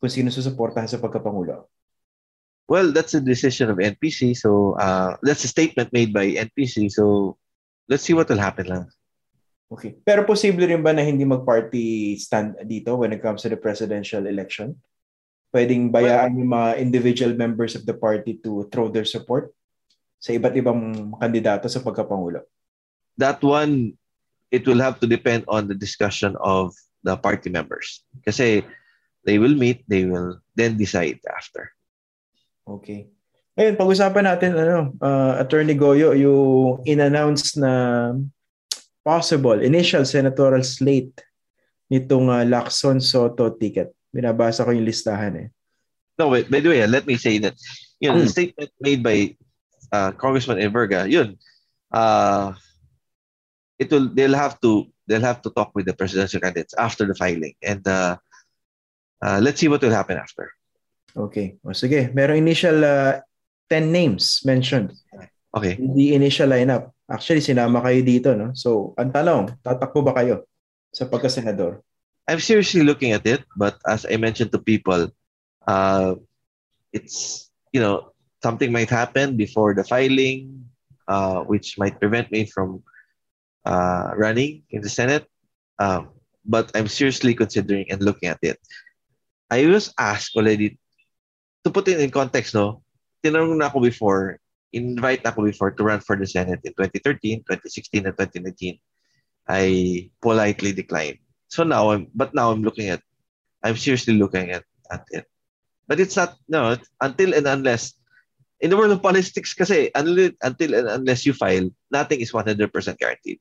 [0.00, 1.68] kung sino susuportahan sa pagkapangulo.
[2.66, 4.32] Well, that's a decision of NPC.
[4.38, 6.88] So uh, that's a statement made by NPC.
[6.88, 7.36] So
[7.90, 8.86] let's see what will happen lang.
[9.70, 9.98] Okay.
[10.02, 14.26] Pero posible rin ba na hindi mag-party stand dito when it comes to the presidential
[14.26, 14.74] election?
[15.50, 19.50] Pwedeng bayaan yung mga individual members of the party to throw their support
[20.22, 22.46] sa iba't ibang kandidato sa pagkapangulo?
[23.18, 23.98] That one,
[24.54, 28.06] it will have to depend on the discussion of the party members.
[28.22, 28.62] Kasi
[29.24, 31.72] they will meet, they will then decide after.
[32.66, 33.10] Okay.
[33.58, 38.14] Ngayon, pag-usapan natin, ano, uh, Attorney Goyo, yung in-announce na
[39.04, 41.20] possible initial senatorial slate
[41.90, 43.92] nitong uh, Lacson Soto ticket.
[44.14, 45.48] Binabasa ko yung listahan eh.
[46.20, 47.56] No, wait, by the way, let me say that
[47.98, 48.28] you know, hmm.
[48.28, 49.36] the statement made by
[49.92, 51.36] uh, Congressman Everga, yun,
[51.90, 52.52] uh,
[53.78, 57.16] it will they'll have to they'll have to talk with the presidential candidates after the
[57.16, 58.16] filing and uh,
[59.22, 60.50] uh, let's see what will happen after.
[61.16, 61.58] Okay.
[61.64, 63.20] O sige, merong initial uh,
[63.68, 64.94] 10 names mentioned.
[65.54, 65.78] Okay.
[65.78, 66.94] The initial lineup.
[67.10, 68.54] Actually, sinama kayo dito, no?
[68.54, 70.46] So, ang tanong, tatakbo ba kayo
[70.94, 71.82] sa pagka-senador?
[72.30, 75.10] I'm seriously looking at it, but as I mentioned to people,
[75.66, 76.14] uh,
[76.94, 80.70] it's, you know, something might happen before the filing,
[81.10, 82.82] uh, which might prevent me from
[83.66, 85.26] uh, running in the Senate.
[85.82, 86.14] Um,
[86.46, 88.62] but I'm seriously considering and looking at it.
[89.50, 90.78] I was asked already,
[91.64, 92.82] to put it in context, no,
[93.20, 94.40] tinanong na ako before
[94.72, 98.78] invite ako before to run for the Senate in 2013, 2016, and 2019.
[99.50, 101.18] I politely declined.
[101.50, 103.02] So now I'm, but now I'm looking at,
[103.62, 105.26] I'm seriously looking at, at it.
[105.88, 107.94] But it's not, no, until and unless,
[108.60, 112.70] in the world of politics kasi, until, until and unless you file, nothing is 100%
[112.98, 113.40] guaranteed.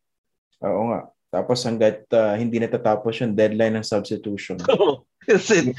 [0.65, 1.13] Oo nga.
[1.29, 4.57] Tapos hanggat uh, hindi natatapos yung deadline ng substitution.
[4.69, 5.77] Oh, it.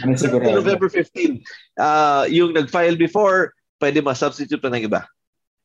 [0.62, 1.42] November 15.
[1.74, 3.50] Uh, yung nag-file before,
[3.82, 5.02] pwede ma-substitute pa ng iba.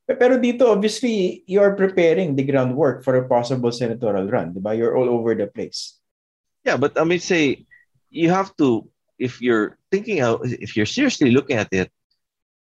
[0.09, 4.73] Pero dito, obviously, you're preparing the groundwork for a possible senatorial run, di ba?
[4.73, 6.01] You're all over the place.
[6.65, 7.65] Yeah, but I mean, say,
[8.09, 11.89] you have to, if you're thinking out, if you're seriously looking at it,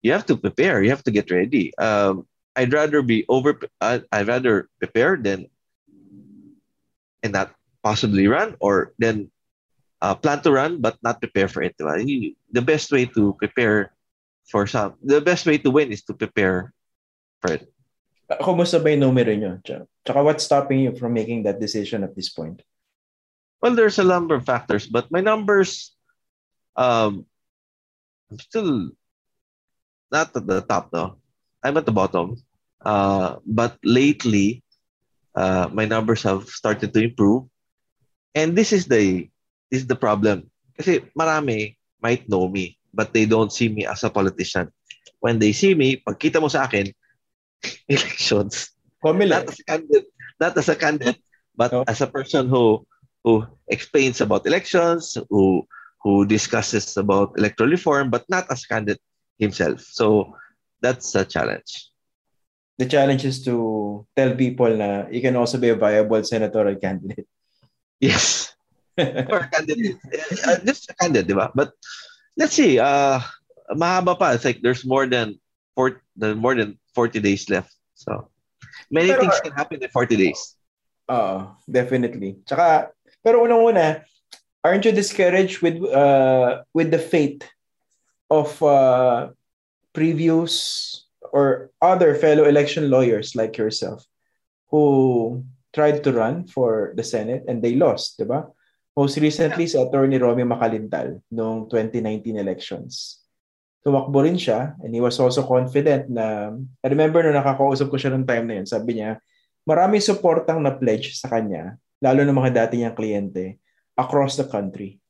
[0.02, 0.82] you have to prepare.
[0.82, 1.70] You have to get ready.
[1.78, 5.46] Um, I'd rather be over, I'd rather prepare than
[7.22, 9.30] and not possibly run or then
[10.00, 11.74] uh, plan to run but not prepare for it.
[11.78, 13.92] The best way to prepare
[14.50, 16.74] for some, the best way to win is to prepare
[17.42, 17.66] Right.
[18.40, 19.58] Kumusta ba yung numero nyo?
[20.06, 22.62] Tsaka what's stopping you from making that decision at this point?
[23.60, 25.94] Well, there's a number of factors, but my numbers,
[26.74, 27.26] um,
[28.30, 28.90] I'm still
[30.10, 31.18] not at the top though.
[31.62, 32.38] I'm at the bottom.
[32.82, 34.62] Uh, but lately,
[35.34, 37.48] uh, my numbers have started to improve.
[38.34, 39.28] And this is the
[39.70, 40.48] this is the problem.
[40.76, 44.72] Kasi marami might know me, but they don't see me as a politician.
[45.20, 46.90] When they see me, pagkita mo sa akin,
[47.88, 48.72] elections.
[49.02, 50.08] Not as a candidate,
[50.40, 51.20] not as a candidate,
[51.56, 51.84] but oh.
[51.86, 52.86] as a person who
[53.24, 55.66] who explains about elections, who
[56.02, 59.02] who discusses about electoral reform, but not as a candidate
[59.38, 59.80] himself.
[59.80, 60.34] So
[60.80, 61.91] that's a challenge.
[62.82, 67.30] The challenge is to tell people na you can also be a viable senatorial candidate.
[68.02, 68.50] Yes.
[68.98, 70.02] or candidate.
[70.42, 71.54] Uh, just a candidate, diba?
[71.54, 71.70] But
[72.34, 72.82] let's see.
[72.82, 73.22] Uh,
[73.70, 74.34] mahaba pa.
[74.34, 75.38] It's like there's more than
[75.78, 77.70] four, more than 40 days left.
[77.94, 78.26] So,
[78.90, 80.58] many pero, things can happen in 40 days.
[81.06, 82.42] Uh, definitely.
[82.42, 82.90] Tsaka,
[83.22, 84.02] pero unang-una,
[84.66, 87.46] aren't you discouraged with uh, with the fate
[88.26, 89.30] of uh,
[89.94, 91.01] previous
[91.32, 94.04] or other fellow election lawyers like yourself
[94.68, 98.46] who tried to run for the Senate and they lost, di ba?
[98.92, 103.22] Most recently, si Attorney Romy Macalintal noong 2019 elections.
[103.82, 108.14] tumakbo rin siya and he was also confident na I remember nung nakakausap ko siya
[108.14, 109.18] nung time na yun, sabi niya,
[109.66, 113.58] maraming supportang na pledge sa kanya, lalo ng mga dati niyang kliyente
[113.98, 115.02] across the country.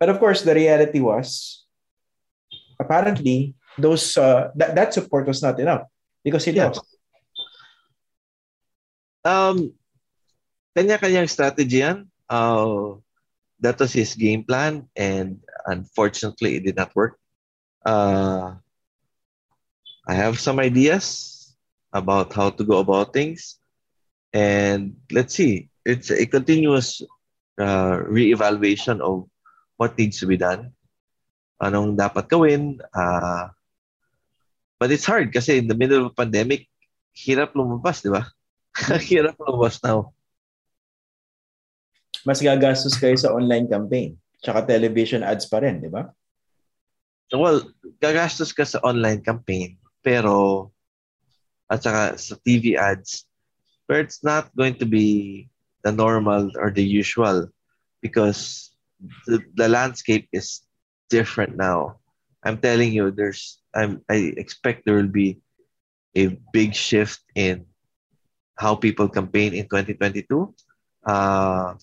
[0.00, 1.62] But of course, the reality was
[2.80, 5.86] apparently those uh, that, that support was not enough
[6.24, 6.72] because he Yeah.
[6.72, 6.84] lost.
[9.24, 9.74] Um,
[10.76, 12.06] kanya-kanyang strategy yan.
[12.30, 12.98] Uh,
[13.60, 17.18] that was his game plan and unfortunately it did not work.
[17.84, 18.54] Uh,
[20.06, 21.34] I have some ideas
[21.92, 23.58] about how to go about things
[24.32, 25.70] and let's see.
[25.84, 27.02] It's a continuous
[27.58, 29.26] uh, re-evaluation of
[29.76, 30.72] what needs to be done.
[31.62, 32.82] Anong dapat gawin.
[32.92, 33.48] Uh,
[34.78, 36.68] but it's hard kasi in the middle of a pandemic,
[37.16, 38.28] hirap lumabas, di ba?
[39.08, 40.12] hirap lumabas now.
[42.26, 44.18] Mas gagastos kayo sa online campaign.
[44.42, 46.10] Tsaka television ads pa rin, di ba?
[47.32, 47.66] Well,
[47.98, 50.70] gagastos ka sa online campaign, pero
[51.66, 53.26] at saka sa TV ads,
[53.90, 55.48] but it's not going to be
[55.82, 57.50] the normal or the usual
[58.02, 58.70] because
[59.26, 60.62] the, the landscape is
[61.10, 61.98] different now.
[62.46, 65.44] I'm telling you, there's I'm I expect there will be
[66.16, 67.68] a big shift in
[68.56, 70.54] how people campaign in 2022.
[71.04, 71.76] Uh,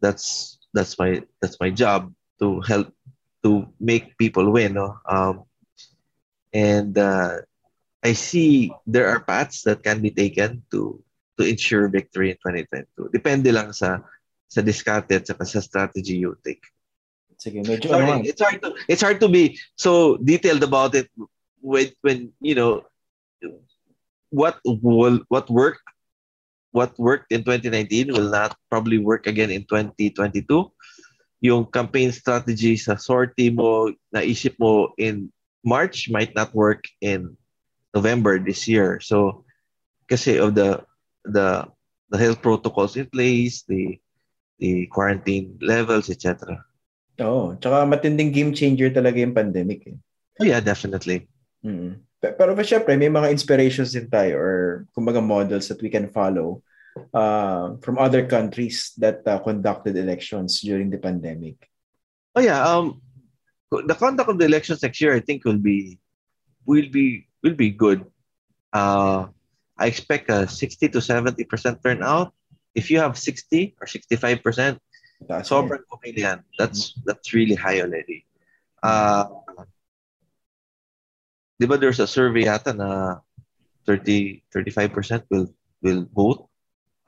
[0.00, 2.88] that's that's my that's my job to help
[3.44, 4.74] to make people win.
[4.74, 4.96] No?
[5.04, 5.44] Um,
[6.52, 7.44] and uh,
[8.02, 11.02] I see there are paths that can be taken to
[11.38, 13.12] to ensure victory in 2022.
[13.12, 14.00] Depende lang sa
[14.48, 16.64] sa diskarte at sa strategy you take.
[17.36, 21.12] Sige, medyo ano it's hard to it's hard to be so detailed about it
[21.60, 22.80] when when you know
[24.32, 25.84] what will what worked
[26.72, 30.72] what worked in 2019 will not probably work again in 2022
[31.44, 35.28] yung campaign strategy sa sortie mo naisip mo in
[35.60, 37.36] March might not work in
[37.92, 39.00] November this year.
[39.04, 39.44] So
[40.08, 40.80] kasi of the
[41.28, 41.68] the
[42.08, 43.98] the health protocols in place the
[44.62, 46.64] the quarantine levels etc
[47.22, 47.56] Oo.
[47.56, 49.88] Tsaka matinding game changer talaga yung pandemic.
[49.88, 49.96] Eh.
[50.40, 51.28] Oh yeah, definitely.
[51.64, 52.04] Mm.
[52.20, 54.54] Pe- Pero pa syempre, may mga inspirations din tayo or
[54.92, 56.60] kumbaga models that we can follow
[57.12, 61.56] uh, from other countries that uh, conducted elections during the pandemic.
[62.36, 63.00] Oh yeah, um
[63.72, 65.96] the conduct of the elections next year I think will be
[66.68, 68.04] will be will be good.
[68.76, 69.32] Uh
[69.76, 71.48] I expect a 60 to 70%
[71.80, 72.32] turnout.
[72.76, 74.80] If you have 60 or 65%,
[75.24, 76.38] Taas sobrang okay na yan.
[76.60, 78.28] That's that's really high already.
[78.84, 79.24] Uh
[81.56, 83.24] Di ba there's a survey yata na
[83.88, 85.48] 30 35% will
[85.80, 86.44] will vote.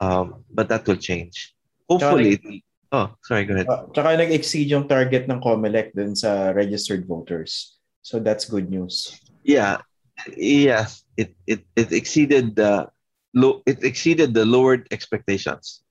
[0.01, 1.53] Um but that will change.
[1.85, 3.69] Hopefully it- Oh, sorry, go ahead.
[3.69, 7.77] Uh, tsaka nag-exceed yung target ng COMELEC dun sa registered voters.
[8.01, 9.13] So that's good news.
[9.45, 9.85] Yeah,
[10.33, 12.89] yeah, it it it exceeded the
[13.37, 13.61] low.
[13.69, 15.85] It exceeded the lowered expectations.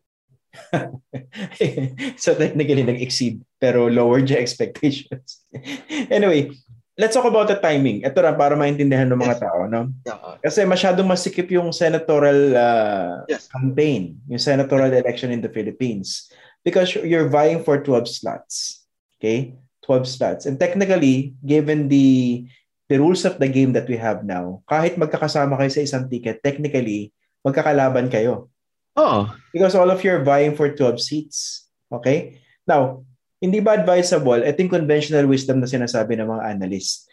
[2.22, 5.42] so technically nag-exceed pero lowered yung expectations.
[6.12, 6.50] anyway,
[6.98, 8.02] let's talk about the timing.
[8.02, 9.42] Ito na para maintindihan ng mga Yes.
[9.42, 9.80] tao, no?
[10.02, 10.18] Yeah.
[10.42, 13.46] Kasi masyadong masikip yung senatorial uh, Yes.
[13.46, 16.26] campaign, yung senatorial election in the Philippines
[16.66, 18.86] because you're vying for 12 slots.
[19.18, 19.54] Okay?
[19.86, 20.44] 12 slots.
[20.44, 22.44] And technically, given the
[22.92, 26.40] the rules of the game that we have now, kahit magkakasama kayo sa isang ticket,
[26.44, 27.12] technically,
[27.44, 28.52] magkakalaban kayo.
[28.98, 31.70] Oh, Because all of you are vying for 12 seats.
[31.86, 32.42] Okay?
[32.66, 33.06] Now,
[33.38, 37.06] hindi ba advisable, ito yung conventional wisdom na sinasabi ng mga analyst.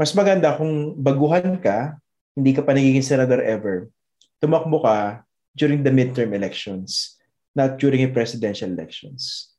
[0.00, 2.00] Mas maganda kung baguhan ka,
[2.32, 3.92] hindi ka pa nagiging senador ever,
[4.40, 5.20] tumakbo ka
[5.52, 7.20] during the midterm elections,
[7.52, 9.52] not during the presidential elections.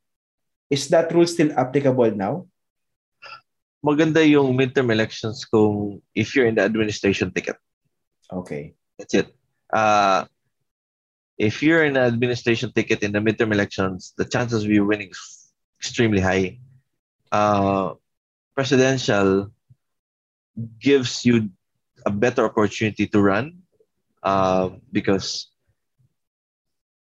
[0.74, 2.50] Is that rule still applicable now?
[3.80, 7.56] maganda yung midterm elections kung if you're in the administration ticket.
[8.32, 8.76] Okay.
[9.00, 9.32] That's it.
[9.72, 10.28] Uh,
[11.40, 15.10] if you're in the administration ticket in the midterm elections, the chances of you winning
[15.10, 16.60] is extremely high.
[17.32, 17.96] Uh,
[18.54, 19.50] presidential
[20.84, 21.50] gives you
[22.06, 23.64] a better opportunity to run
[24.22, 25.48] uh, because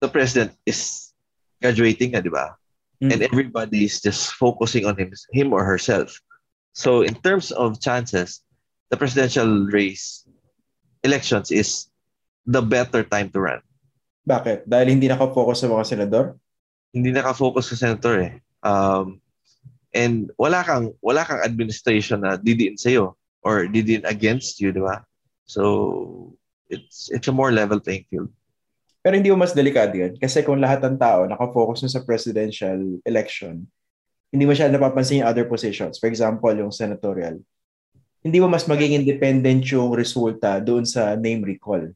[0.01, 1.13] the president is
[1.61, 2.57] graduating, nga, di ba?
[3.05, 3.13] Mm.
[3.13, 6.17] And everybody is just focusing on him, him or herself.
[6.73, 8.41] So in terms of chances,
[8.89, 10.25] the presidential race
[11.05, 11.93] elections is
[12.47, 13.61] the better time to run.
[14.23, 14.67] Bakit?
[14.67, 16.27] Dahil hindi nakafocus sa mga senador?
[16.95, 18.33] Hindi nakafocus sa senator eh.
[18.63, 19.19] Um,
[19.93, 23.13] and wala kang wala kang administration na didiin sa
[23.43, 25.03] or didiin against you, di ba?
[25.45, 26.35] So
[26.71, 28.31] it's it's a more level playing field.
[29.03, 30.15] Pero hindi mo mas delikado yun.
[30.15, 33.67] Kasi kung lahat ng tao nakafocus na sa presidential election,
[34.31, 35.99] hindi mo siya napapansin yung other positions.
[35.99, 37.43] For example, yung senatorial.
[38.23, 41.91] hindi mo mas maging independent yung resulta doon sa name recall.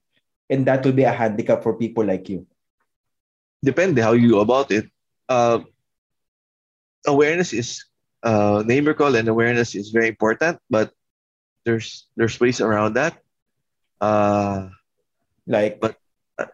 [0.51, 2.47] And that will be a handicap for people like you.
[3.65, 4.87] Depende how you go about it.
[5.29, 5.61] Uh,
[7.07, 7.85] awareness is
[8.23, 10.93] uh, name recall and awareness is very important, but
[11.65, 13.19] there's there's ways around that.
[14.01, 14.69] Uh,
[15.47, 15.97] like, but
[16.39, 16.47] uh,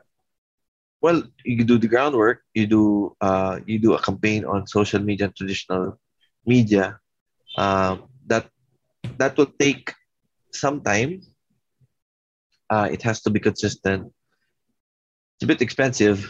[1.01, 2.43] well, you do the groundwork.
[2.55, 5.99] You do uh, you do a campaign on social media, and traditional
[6.47, 6.99] media.
[7.57, 8.49] Um, that
[9.19, 9.93] that will take
[10.53, 11.23] some time.
[12.73, 14.09] Uh, it has to be consistent.
[15.37, 16.25] It's a bit expensive,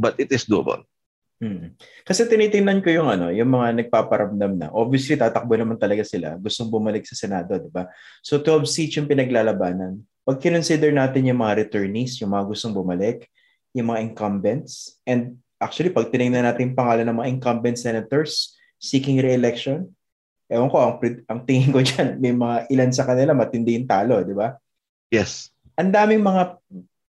[0.00, 0.88] but it is doable.
[1.36, 1.76] Hmm.
[2.08, 4.72] Kasi tinitingnan ko yung ano, yung mga nagpaparamdam na.
[4.72, 7.92] Obviously tatakbo naman talaga sila, gustong bumalik sa Senado, 'di ba?
[8.24, 10.00] So 12 seats yung pinaglalabanan.
[10.24, 13.28] Pag kinonsider natin yung mga returnees, yung mga gustong bumalik,
[13.76, 19.20] yung mga incumbents, and actually pag tinignan natin yung pangalan ng mga incumbent senators seeking
[19.20, 19.92] re-election,
[20.48, 20.96] ewan ko, ang,
[21.28, 24.56] ang tingin ko dyan, may mga ilan sa kanila matindi yung talo, di ba?
[25.12, 25.54] Yes.
[25.78, 26.58] Ang daming mga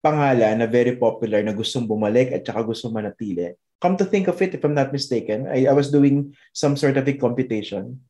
[0.02, 4.42] pangalan na very popular na gustong bumalik at saka gustong manatili come to think of
[4.42, 8.02] it, if I'm not mistaken, I, I was doing some sort of a computation.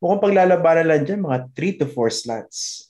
[0.00, 2.88] Mukhang paglalabanan lang dyan, mga 3 to 4 slots.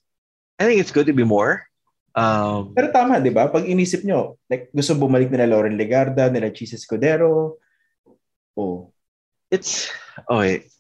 [0.59, 1.67] I think it's good to be more.
[2.15, 3.51] Um, Pero tama, di ba?
[3.51, 7.59] Pag inisip nyo, like, gusto bumalik nila Lauren Legarda, nila Chis Escudero.
[8.55, 8.95] Oh.
[9.51, 9.91] It's,
[10.31, 10.71] okay.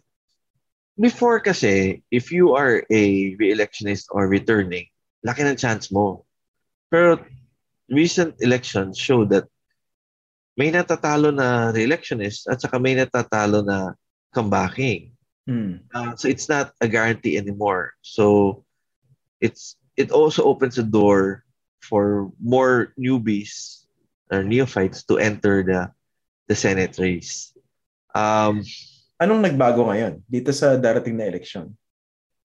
[0.94, 4.86] Before kasi, if you are a re-electionist or returning,
[5.24, 6.22] laki ng chance mo.
[6.92, 7.18] Pero
[7.88, 9.48] recent elections show that
[10.54, 13.98] may natatalo na re-electionist at saka may natatalo na
[14.30, 15.10] comebacking.
[15.44, 15.82] Hmm.
[15.92, 17.92] Uh, so it's not a guarantee anymore.
[18.00, 18.62] So
[19.40, 21.44] it's it also opens a door
[21.84, 23.84] for more newbies
[24.32, 25.92] or neophytes to enter the
[26.48, 27.52] the Senate race.
[28.14, 28.64] Um,
[29.20, 31.70] Anong nagbago ngayon dito sa darating na election?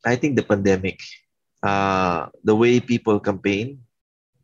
[0.05, 1.01] I think the pandemic,
[1.63, 3.83] uh, the way people campaign,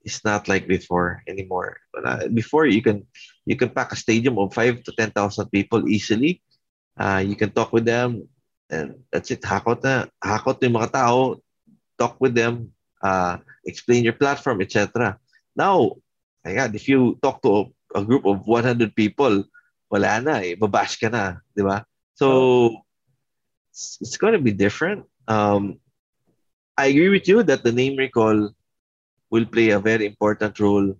[0.05, 1.81] is not like before anymore.
[1.91, 3.07] But, uh, before you can
[3.45, 6.41] you can pack a stadium of five to ten thousand people easily.
[6.95, 8.29] Uh, you can talk with them,
[8.69, 9.41] and that's it.
[9.41, 11.41] Hakot na hakot yung mga tao.
[11.97, 12.71] Talk with them.
[13.01, 15.19] Uh, explain your platform, etc.
[15.55, 15.97] Now,
[16.45, 17.49] God, if you talk to
[17.95, 19.43] a, a group of 100 people,
[19.89, 21.85] wala na eh, babash ka na, di ba?
[22.13, 22.85] So,
[23.71, 25.05] it's, it's going to be different.
[25.27, 25.79] Um,
[26.77, 28.51] I agree with you that the name recall
[29.31, 30.95] will play a very important role.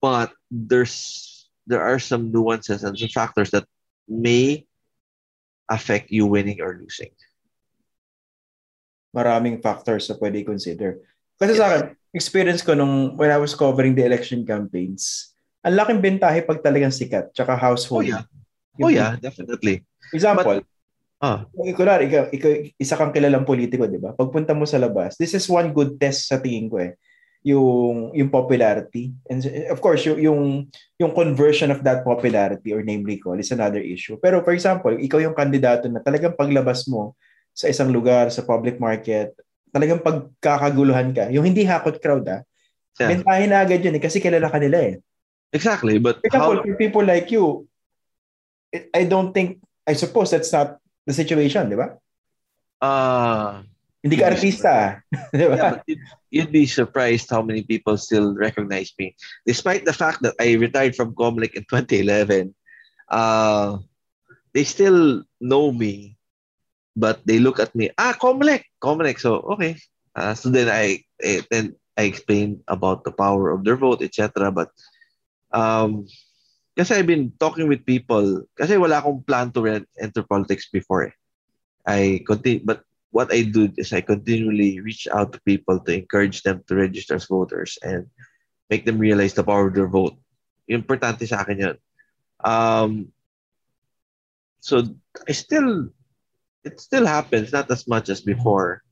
[0.00, 3.68] But there's there are some nuances and some factors that
[4.08, 4.64] may
[5.68, 7.12] affect you winning or losing.
[9.12, 11.00] Maraming factors na pwede consider.
[11.36, 11.60] Kasi yes.
[11.60, 11.82] sa akin,
[12.16, 16.94] experience ko nung when I was covering the election campaigns, ang laking bentahe pag talagang
[16.94, 18.08] sikat, tsaka household.
[18.08, 18.24] Oh yeah,
[18.80, 19.84] oh, yeah definitely.
[20.12, 20.77] Example, But,
[21.22, 21.44] ah.
[21.52, 24.14] Kunwari, ikaw, ikaw, isa kang kilalang politiko, di ba?
[24.14, 26.94] Pagpunta mo sa labas, this is one good test sa tingin ko eh
[27.46, 30.40] yung yung popularity and of course yung yung
[30.98, 35.22] yung conversion of that popularity or name recall is another issue pero for example ikaw
[35.22, 37.14] yung kandidato na talagang paglabas mo
[37.54, 39.38] sa isang lugar sa public market
[39.70, 42.42] talagang pagkakaguluhan ka yung hindi hakot crowd ah
[42.98, 43.14] yeah.
[43.14, 44.94] bentahin na agad yun eh, kasi kilala ka nila eh
[45.54, 46.64] exactly but for example, how...
[46.66, 47.70] for people like you
[48.92, 51.96] I don't think I suppose that's not the situation di ba
[52.84, 53.64] uh
[54.02, 55.02] hindi ka artista.
[55.34, 55.56] diba?
[55.58, 59.18] Yeah, you'd, you'd be surprised how many people still recognize me.
[59.46, 62.54] Despite the fact that I retired from Comlink in 2011,
[63.10, 63.78] uh,
[64.54, 66.16] they still know me,
[66.94, 69.18] but they look at me, ah, Comlink, Comlink.
[69.18, 69.76] So, okay.
[70.14, 74.50] Uh, so then I, eh, then I explain about the power of their vote, etc.
[74.50, 74.70] But,
[75.50, 76.06] um,
[76.78, 81.14] kasi I've been talking with people, kasi wala akong plan to enter politics before eh.
[81.82, 86.46] I continue, but what I do is I continually reach out to people to encourage
[86.46, 88.06] them to register as voters and
[88.70, 90.14] make them realize the power of their vote.
[90.70, 91.76] Importante sa akin yun.
[92.46, 93.10] Um,
[94.62, 94.86] so,
[95.26, 95.90] I still,
[96.62, 98.86] it still happens, not as much as before.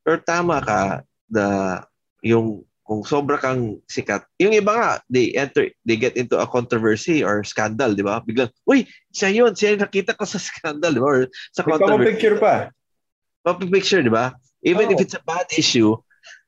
[0.00, 0.80] Pero tama ka,
[1.28, 1.82] the,
[2.22, 7.22] yung, kung sobra kang sikat, yung iba nga, they enter, they get into a controversy
[7.22, 8.18] or scandal, di ba?
[8.26, 11.06] Biglang, uy, siya yun, siya yung nakita ko sa scandal, di ba?
[11.06, 11.20] Or
[11.54, 12.10] sa controversy.
[12.10, 12.70] picture pa
[13.50, 14.34] picture, di ba?
[14.62, 14.92] Even oh.
[14.94, 15.98] if it's a bad issue,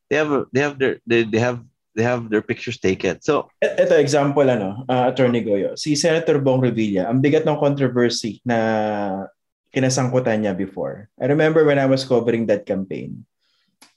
[0.09, 1.59] they have they have their they, they have
[1.99, 3.19] they have their pictures taken.
[3.19, 5.75] So, ito example ano, uh, Attorney Goyo.
[5.75, 9.27] Si Senator Bong Revilla, ang bigat ng controversy na
[9.75, 11.11] kinasangkutan niya before.
[11.19, 13.27] I remember when I was covering that campaign.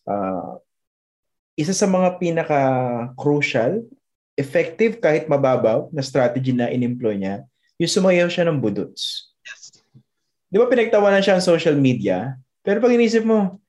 [0.09, 0.57] Uh,
[1.57, 2.61] isa sa mga pinaka
[3.17, 3.81] crucial,
[4.37, 7.43] effective kahit mababaw na strategy na in-employ niya,
[7.81, 9.33] yung sumayaw siya ng budots.
[9.41, 9.81] Yes.
[10.47, 12.37] Di ba pinagtawanan siya sa social media
[12.67, 13.63] Pero pag inisip mo,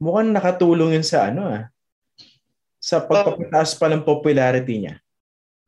[0.00, 1.68] mukhang nakatulong yun sa ano ah.
[2.80, 4.96] Sa pagpapataas pa ng popularity niya.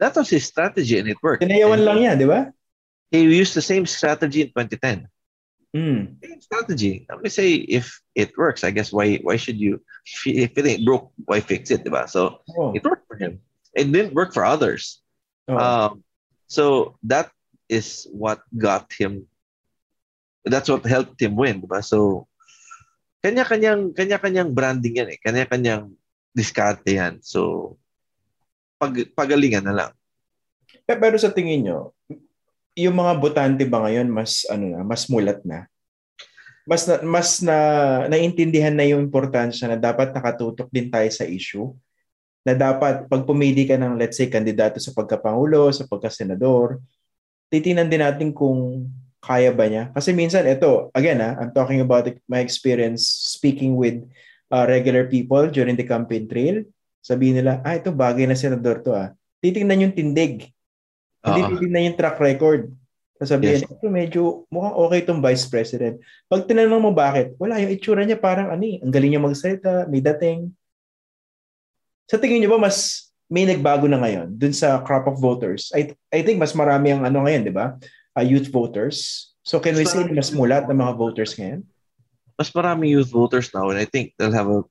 [0.00, 1.44] That was his strategy and it worked.
[1.44, 2.48] Tinayawan lang niya, di ba?
[3.12, 5.04] He used the same strategy in 2010.
[5.72, 6.20] Mm.
[6.44, 7.08] Strategy.
[7.08, 9.80] I would say if it works, I guess why why should you
[10.28, 12.04] if it ain't broke, why fix it, diba?
[12.08, 12.76] So Oh.
[12.76, 13.40] it worked for him.
[13.72, 15.00] It didn't work for others.
[15.48, 15.56] Oh.
[15.56, 16.04] Um,
[16.44, 17.32] so that
[17.72, 19.24] is what got him.
[20.44, 21.80] That's what helped him win, diba?
[21.80, 22.28] So
[23.24, 25.18] kanya-kanyang kanya-kanyang branding yan eh.
[25.24, 25.96] Kanya-kanyang
[26.36, 27.24] diskarte yan.
[27.24, 27.74] So
[28.76, 29.92] pag pagalingan na lang.
[30.84, 31.96] Pe- Pero sa tingin nyo,
[32.76, 35.68] yung mga botante ba ngayon mas ano na, mas mulat na?
[36.62, 37.56] Mas na, mas na
[38.06, 41.74] naintindihan na yung importansya na dapat nakatutok din tayo sa issue.
[42.46, 46.78] Na dapat pag pumili ka ng let's say kandidato sa pagkapangulo, sa pagkasenador,
[47.50, 48.88] titingnan din natin kung
[49.22, 49.90] kaya ba niya.
[49.94, 54.02] Kasi minsan ito, again ah, I'm talking about my experience speaking with
[54.50, 56.62] uh, regular people during the campaign trail.
[57.02, 59.14] Sabihin nila, ah ito bagay na senador to ah.
[59.42, 60.50] Titingnan yung tindig.
[61.22, 61.48] Hindi Oo.
[61.54, 62.62] titignan yung track record.
[63.22, 63.70] Sasabihin, Yes.
[63.70, 65.94] ito medyo mukhang okay itong vice president.
[66.26, 69.86] Pag tinanong mo bakit, wala yung itsura niya parang ano eh, ang galing niya magsalita,
[69.86, 70.50] may dating.
[72.10, 75.70] Sa tingin niyo ba mas may nagbago na ngayon dun sa crop of voters?
[75.70, 77.78] I, I think mas marami ang ano ngayon, di ba?
[78.18, 79.30] Uh, youth voters.
[79.46, 81.62] So can we say na mas mulat ng mga voters ngayon?
[82.42, 84.66] mas marami youth voters now and I think they'll have a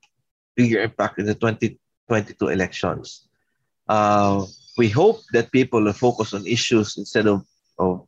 [0.60, 1.80] bigger impact in the 2022
[2.52, 3.32] elections.
[3.88, 4.44] Uh,
[4.78, 7.44] we hope that people will focus on issues instead of,
[7.78, 8.08] of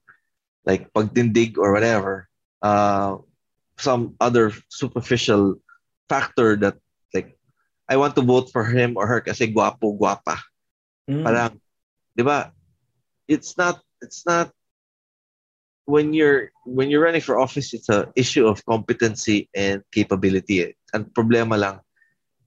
[0.65, 2.27] like pagtindig or whatever.
[2.61, 3.17] Uh,
[3.77, 5.55] some other superficial
[6.07, 6.75] factor that
[7.13, 7.37] like
[7.89, 10.39] I want to vote for him or her kasi guwapo, guwapa.
[11.09, 11.23] Mm.
[11.23, 11.59] Parang,
[12.15, 12.53] di ba?
[13.27, 14.51] It's not, it's not,
[15.85, 20.75] when you're when you're running for office, it's a issue of competency and capability.
[20.93, 21.79] And problema lang,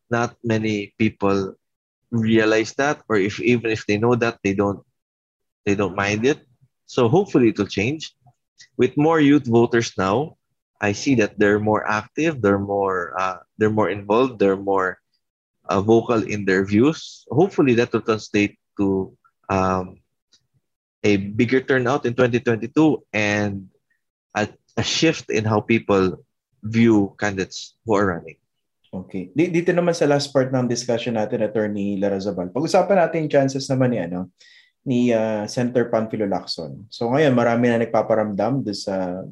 [0.08, 1.54] not many people
[2.11, 4.82] realize that, or if even if they know that, they don't
[5.64, 6.40] they don't mind it.
[6.86, 8.14] So hopefully it will change.
[8.76, 10.36] With more youth voters now,
[10.80, 14.98] I see that they're more active, they're more uh, they're more involved, they're more
[15.68, 17.26] uh, vocal in their views.
[17.30, 19.16] Hopefully that will translate to
[19.48, 19.98] um,
[21.02, 23.68] a bigger turnout in 2022 and
[24.34, 26.24] a, a shift in how people
[26.62, 28.36] view candidates who are running.
[28.93, 29.34] Okay.
[29.34, 33.66] Di- Dito naman sa last part ng discussion natin, Attorney Larazabal, pag-usapan natin yung chances
[33.66, 34.30] naman ni, ano,
[34.87, 36.87] ni uh, Senator Panfilo Lacson.
[36.89, 39.26] So ngayon, marami na nagpaparamdam sa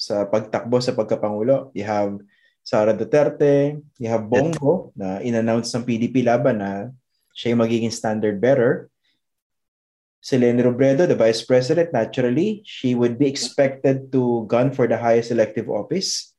[0.00, 1.74] sa pagtakbo sa pagkapangulo.
[1.76, 2.16] You have
[2.64, 6.94] Sara Duterte, you have Bongo na in-announce ng PDP laban na
[7.34, 8.88] siya yung magiging standard bearer.
[10.20, 14.96] Si Leni Robredo, the Vice President, naturally, she would be expected to gun for the
[14.96, 16.29] highest elective office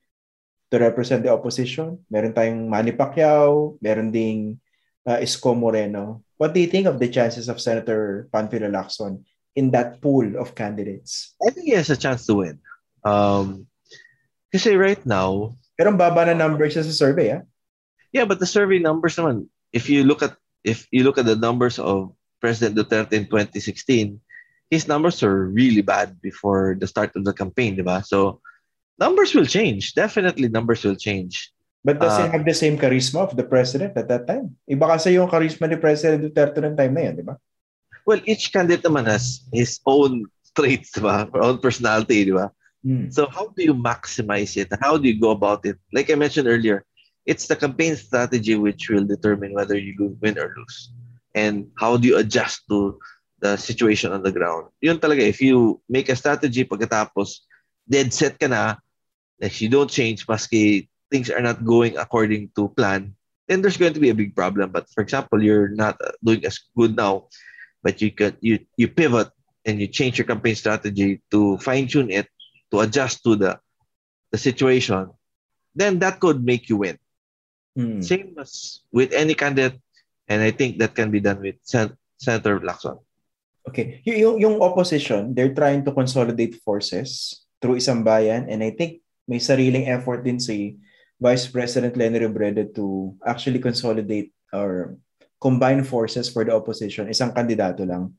[0.72, 2.00] to represent the opposition.
[2.10, 4.60] Meron tayong Manny Pacquiao, meron ding
[5.06, 6.24] uh, Isko Moreno.
[6.40, 9.22] What do you think of the chances of Senator Panfilo Lacson
[9.56, 11.36] in that pool of candidates?
[11.44, 12.58] I think he has a chance to win.
[13.04, 13.68] Um,
[14.50, 17.42] kasi right now, Pero baba na numbers sa survey, ah.
[18.14, 21.40] yeah, but the survey numbers naman, if you look at if you look at the
[21.40, 24.22] numbers of President Duterte in 2016,
[24.70, 28.06] his numbers were really bad before the start of the campaign, di ba?
[28.06, 28.42] So
[29.02, 29.97] numbers will change.
[29.97, 31.49] Definitely numbers will change.
[31.82, 32.32] But does he Ah.
[32.38, 34.54] have the same charisma of the president at that time?
[34.70, 37.41] Iba kasi yung charisma ni President Duterte ng time na yun, di ba?
[38.06, 41.26] Well, each candidate naman has his own traits, di ba?
[41.34, 42.54] Or own personality, di ba?
[42.86, 43.10] Hmm.
[43.10, 44.70] So how do you maximize it?
[44.78, 45.82] How do you go about it?
[45.89, 46.86] Like I mentioned earlier,
[47.26, 50.93] it's the campaign strategy which will determine whether you win or lose.
[51.34, 53.02] And how do you adjust to
[53.41, 54.70] the situation on the ground?
[54.86, 57.45] Yun talaga, if you make a strategy pagkatapos
[57.89, 58.78] dead set ka na,
[59.42, 63.14] like you don't change maski things are not going according to plan,
[63.50, 64.72] then there's going to be a big problem.
[64.72, 67.28] But for example, you're not uh, doing as good now,
[67.84, 69.28] but you could you you pivot
[69.66, 72.32] and you change your campaign strategy to fine tune it
[72.72, 73.60] to adjust to the
[74.32, 75.12] the situation,
[75.76, 76.98] then that could make you win.
[77.76, 78.00] Hmm.
[78.00, 79.80] Same as with any candidate,
[80.32, 83.04] and I think that can be done with Sen- Senator Lacson.
[83.68, 84.02] Okay.
[84.08, 89.06] Y- yung, yung opposition, they're trying to consolidate forces through isang bayan and I think
[89.32, 90.76] may sariling effort din si
[91.16, 95.00] Vice President Leni Robredo to actually consolidate or
[95.40, 97.08] combine forces for the opposition.
[97.08, 98.12] Isang kandidato lang.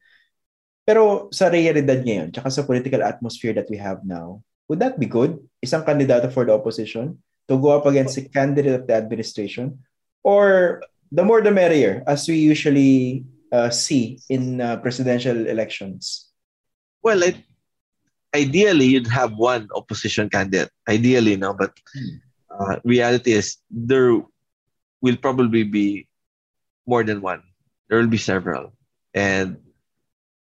[0.88, 4.40] Pero sa realidad ngayon, tsaka sa political atmosphere that we have now,
[4.72, 5.36] would that be good?
[5.60, 9.84] Isang kandidato for the opposition to go up against a candidate of the administration?
[10.24, 10.80] Or
[11.12, 16.32] the more the merrier, as we usually uh, see in uh, presidential elections?
[17.04, 17.44] Well, I,
[18.34, 20.70] ideally, you'd have one opposition candidate.
[20.88, 22.16] Ideally, no, but Hmm.
[22.50, 24.20] uh, reality is there
[25.02, 26.08] will probably be
[26.86, 27.42] more than one.
[27.88, 28.72] There will be several,
[29.14, 29.56] and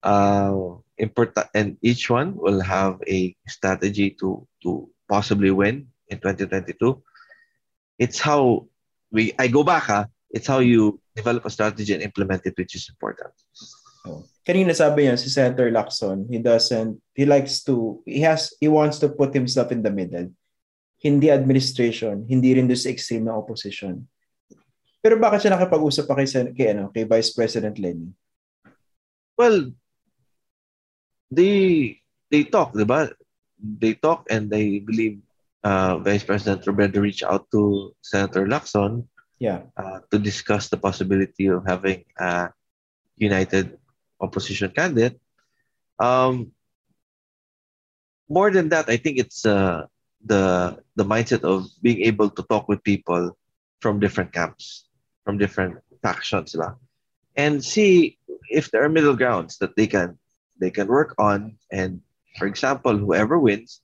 [0.03, 0.55] uh,
[0.99, 7.03] important, and each one will have a strategy to to possibly win in 2022.
[7.99, 8.67] It's how
[9.11, 9.33] we.
[9.39, 9.85] I go back.
[9.85, 13.33] Ha, it's how you develop a strategy and implement it, which is important.
[14.07, 14.23] Oh.
[14.47, 19.03] Kanina sabi niya si Senator Lacson, he doesn't, he likes to, he has, he wants
[19.03, 20.31] to put himself in the middle.
[21.03, 24.07] Hindi administration, hindi rin doon sa extreme na opposition.
[25.03, 28.11] Pero bakit siya nakipag-usap pa kay, kay, ano, kay Vice President Lenny?
[29.37, 29.75] Well,
[31.31, 31.99] they
[32.31, 33.11] they talk, di ba?
[33.59, 35.21] They talk and they believe
[35.67, 39.05] uh, Vice President Roberto reached out to Senator Lacson
[39.39, 39.69] yeah.
[39.77, 42.51] Uh, to discuss the possibility of having a
[43.17, 43.79] united
[44.21, 45.21] opposition candidate.
[45.99, 46.53] Um,
[48.29, 49.87] more than that, I think it's uh,
[50.25, 53.37] the the mindset of being able to talk with people
[53.81, 54.89] from different camps,
[55.25, 56.77] from different factions, diba?
[57.37, 58.19] and see
[58.51, 60.19] if there are middle grounds that they can
[60.59, 61.59] they can work on.
[61.71, 62.01] And
[62.39, 63.81] for example, whoever wins,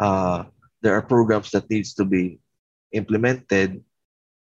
[0.00, 0.44] uh,
[0.82, 2.40] there are programs that needs to be
[2.92, 3.84] implemented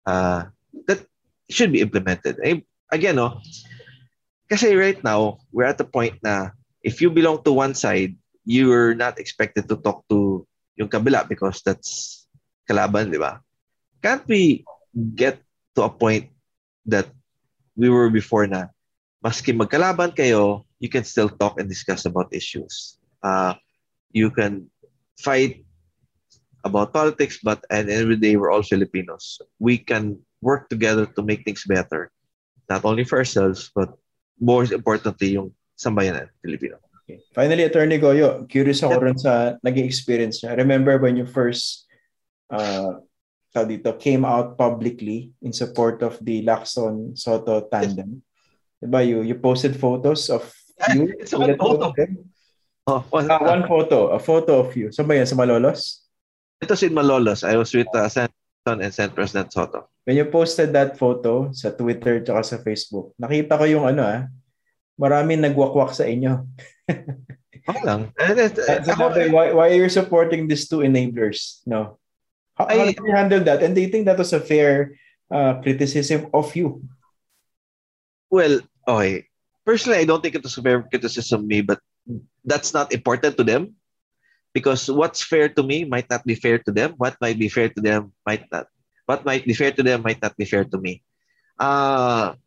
[0.05, 0.45] uh,
[0.87, 1.05] that
[1.49, 2.37] should be implemented.
[2.91, 3.41] Again, no,
[4.49, 6.49] Kasi right now, we're at the point na
[6.81, 8.17] if you belong to one side,
[8.49, 10.41] you're not expected to talk to
[10.73, 12.25] yung kabila because that's
[12.65, 13.45] kalaban, di ba?
[14.01, 14.65] Can't we
[15.13, 15.37] get
[15.77, 16.33] to a point
[16.89, 17.05] that
[17.77, 18.73] we were before na
[19.21, 22.97] maski magkalaban kayo, you can still talk and discuss about issues.
[23.21, 23.53] Uh,
[24.11, 24.65] you can
[25.19, 25.61] fight
[26.63, 29.39] about politics, but at the end of the day, we're all Filipinos.
[29.59, 32.11] We can work together to make things better,
[32.69, 33.95] not only for ourselves, but
[34.39, 36.79] more importantly, yung sambayanan Filipino.
[37.05, 37.19] Okay.
[37.33, 40.57] Finally, Attorney Goyo, curious ako rin sa naging experience niya.
[40.57, 41.89] Remember when you first
[42.53, 43.01] uh,
[43.53, 48.21] dito, came out publicly in support of the Lacson Soto tandem?
[48.21, 48.27] Yes.
[48.79, 50.47] Diba, you, you posted photos of
[50.95, 51.11] you?
[51.19, 51.91] It's one photo.
[52.87, 54.15] Oh, one, uh, one photo.
[54.15, 54.87] A photo of you.
[54.87, 55.27] Saan ba yan?
[55.27, 56.07] Sa Malolos?
[56.63, 57.43] Ito in Malolos.
[57.43, 59.87] I was with uh, Senator and Senate President Soto.
[60.03, 64.21] When you posted that photo sa Twitter at sa Facebook, nakita ko yung ano ah,
[64.99, 66.43] maraming nagwakwak sa inyo.
[67.69, 68.09] Okay lang.
[68.17, 71.61] so, why, why are you supporting these two enablers?
[71.69, 72.01] No.
[72.57, 73.61] How, I, how do you handle that?
[73.61, 74.97] And do you think that was a fair
[75.29, 76.81] uh, criticism of you?
[78.31, 79.29] Well, okay.
[79.65, 81.77] Personally, I don't think it was a fair criticism of me, but
[82.41, 83.77] that's not important to them
[84.53, 86.93] because what's fair to me might not be fair to them.
[86.97, 88.67] What might be fair to them might not
[89.09, 91.01] what might be fair to them might not be fair to me.
[91.57, 92.37] Uh,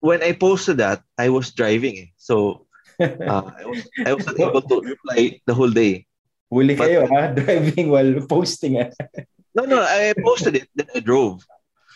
[0.00, 1.98] when I posted that, I was driving.
[1.98, 2.08] Eh.
[2.16, 2.66] So
[2.98, 6.08] uh, I, was, I wasn't able to reply the whole day.
[6.48, 7.32] Huli kayo, ha?
[7.36, 8.80] Driving while posting.
[8.80, 8.90] Eh.
[9.54, 9.80] no, no.
[9.80, 11.44] I posted it, then I drove.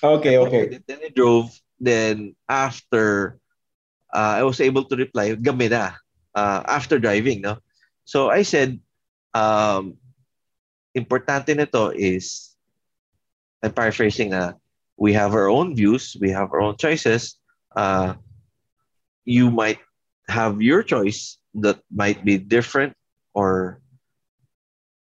[0.05, 0.63] Okay, I okay.
[0.77, 1.49] It, then I drove.
[1.81, 3.41] Then after,
[4.13, 5.97] uh, I was able to reply, gabi na,
[6.37, 7.41] uh, after driving.
[7.41, 7.57] No?
[8.07, 8.79] So I said,
[9.35, 9.99] um,
[10.97, 12.55] importante nito is
[13.61, 14.55] I'm paraphrasing na
[14.97, 17.37] we have our own views, we have our own choices.
[17.75, 18.15] Uh,
[19.27, 19.83] you might
[20.31, 22.95] have your choice that might be different
[23.35, 23.83] or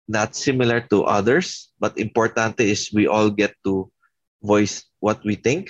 [0.07, 3.91] not similar to others, but importante is we all get to
[4.41, 5.69] voice what we think.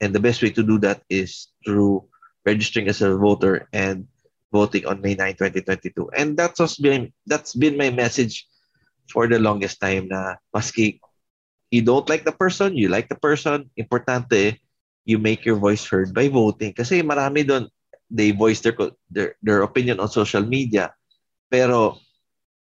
[0.00, 2.06] And the best way to do that is through
[2.46, 4.06] registering as a voter and
[4.52, 6.12] voting on May 9, 2022.
[6.12, 8.46] And that's been that's been my message
[9.08, 11.00] for the longest time na maski
[11.72, 14.60] you don't like the person, you like the person, importante,
[15.08, 16.76] you make your voice heard by voting.
[16.76, 17.66] Kasi marami doon,
[18.12, 18.76] they voice their,
[19.08, 20.92] their, their opinion on social media.
[21.48, 21.96] Pero,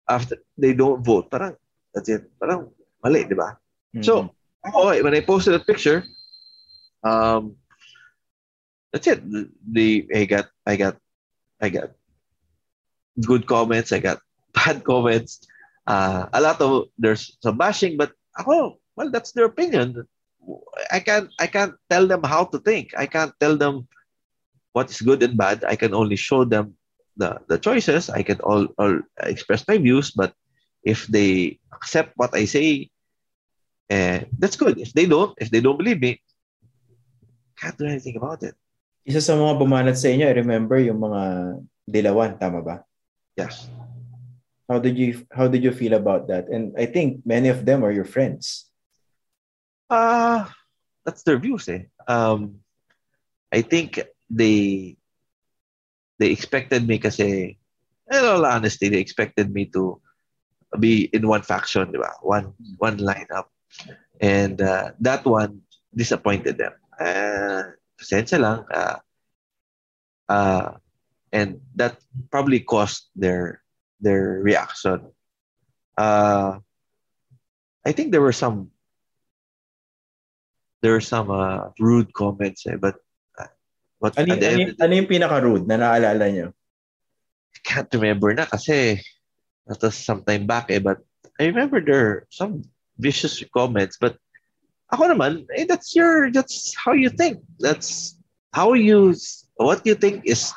[0.08, 1.58] after they don't vote, parang,
[1.92, 2.30] that's it.
[2.38, 2.70] Parang,
[3.02, 3.58] mali, di ba?
[3.90, 4.06] Mm-hmm.
[4.06, 4.30] So,
[4.62, 6.06] okay, when I posted a picture,
[7.02, 7.58] um,
[8.94, 9.26] that's it.
[9.26, 10.96] The, I got, I got,
[11.60, 11.90] I got
[13.24, 14.20] good comments, I got
[14.54, 15.46] bad comments.
[15.86, 20.06] Uh, a lot of, there's some bashing, but ako, well that's their opinion.
[20.90, 22.92] I can't i can't tell them how to think.
[22.96, 23.88] I can't tell them
[24.72, 25.64] what is good and bad.
[25.64, 26.74] I can only show them
[27.16, 28.08] the the choices.
[28.08, 30.32] I can all, all express my views but
[30.82, 32.88] if they accept what i say
[33.90, 34.78] eh, that's good.
[34.80, 36.22] If they don't if they don't believe me
[37.60, 38.54] can't do anything about it
[39.10, 41.22] isa sa mga bumanat sa inyo i remember yung mga
[41.90, 42.76] dilawan tama ba
[43.34, 43.66] yes
[44.70, 47.82] how did you how did you feel about that and i think many of them
[47.82, 48.70] are your friends
[49.90, 50.46] uh,
[51.04, 51.90] that's their views eh.
[52.06, 52.62] Um,
[53.52, 53.98] I think
[54.30, 54.96] they
[56.18, 57.58] they expected me kasi
[58.10, 60.00] in all honesty, they expected me to
[60.78, 62.14] be in one faction, di ba?
[62.22, 63.50] One one lineup.
[64.22, 66.78] And uh, that one disappointed them.
[66.94, 68.58] Uh, pasensya lang.
[68.72, 68.98] Uh,
[70.28, 70.68] uh,
[71.32, 72.00] and that
[72.32, 73.62] probably caused their
[74.00, 75.12] their reaction.
[75.94, 76.58] Uh,
[77.84, 78.72] I think there were some
[80.80, 82.96] there were some uh, rude comments, eh, but
[83.36, 83.52] uh,
[84.00, 86.48] what ano, ano, ano, ano yung pinaka-rude na naalala nyo?
[87.52, 89.04] I can't remember na kasi
[89.68, 91.04] that was some time back eh, but
[91.36, 92.64] I remember there some
[92.96, 94.16] vicious comments, but
[94.92, 97.40] ako naman, eh, that's your, that's how you think.
[97.58, 98.18] That's
[98.52, 99.14] how you,
[99.56, 100.52] what you think is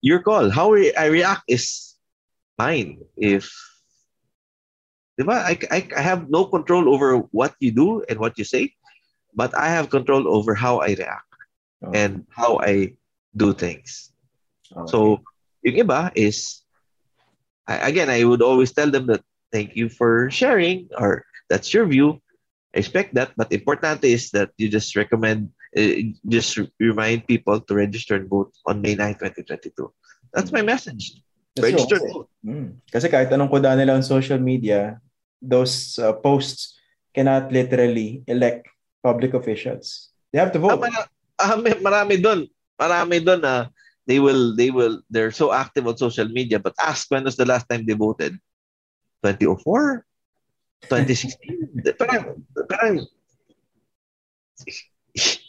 [0.00, 0.50] your call.
[0.50, 1.96] How I react is
[2.58, 3.00] mine.
[3.16, 3.50] If
[5.20, 8.74] I, I, I have no control over what you do and what you say,
[9.34, 11.34] but I have control over how I react
[11.84, 11.92] oh.
[11.92, 12.94] and how I
[13.36, 14.12] do things.
[14.74, 14.90] Okay.
[14.90, 15.22] So,
[15.62, 16.62] yung iba is,
[17.66, 19.22] I, again, I would always tell them that
[19.52, 22.20] thank you for sharing or that's your view.
[22.74, 28.18] Expect that, but important is that you just recommend, uh, just remind people to register
[28.18, 29.70] and vote on May 9, 2022.
[30.34, 31.22] That's my message.
[31.54, 32.28] That's register and vote.
[32.42, 32.68] Mm.
[32.90, 34.98] Kasi kahit anong kuda nila on social media,
[35.38, 36.74] those uh, posts
[37.14, 38.66] cannot literally elect
[39.06, 40.10] public officials.
[40.34, 40.82] They have to vote.
[41.38, 42.50] Ah, marami, marami doon.
[42.74, 43.62] Marami doon na uh,
[44.06, 47.48] they will they will they're so active on social media but ask when was the
[47.48, 48.36] last time they voted
[49.24, 50.04] 2004
[50.88, 53.06] 2016 parang, parang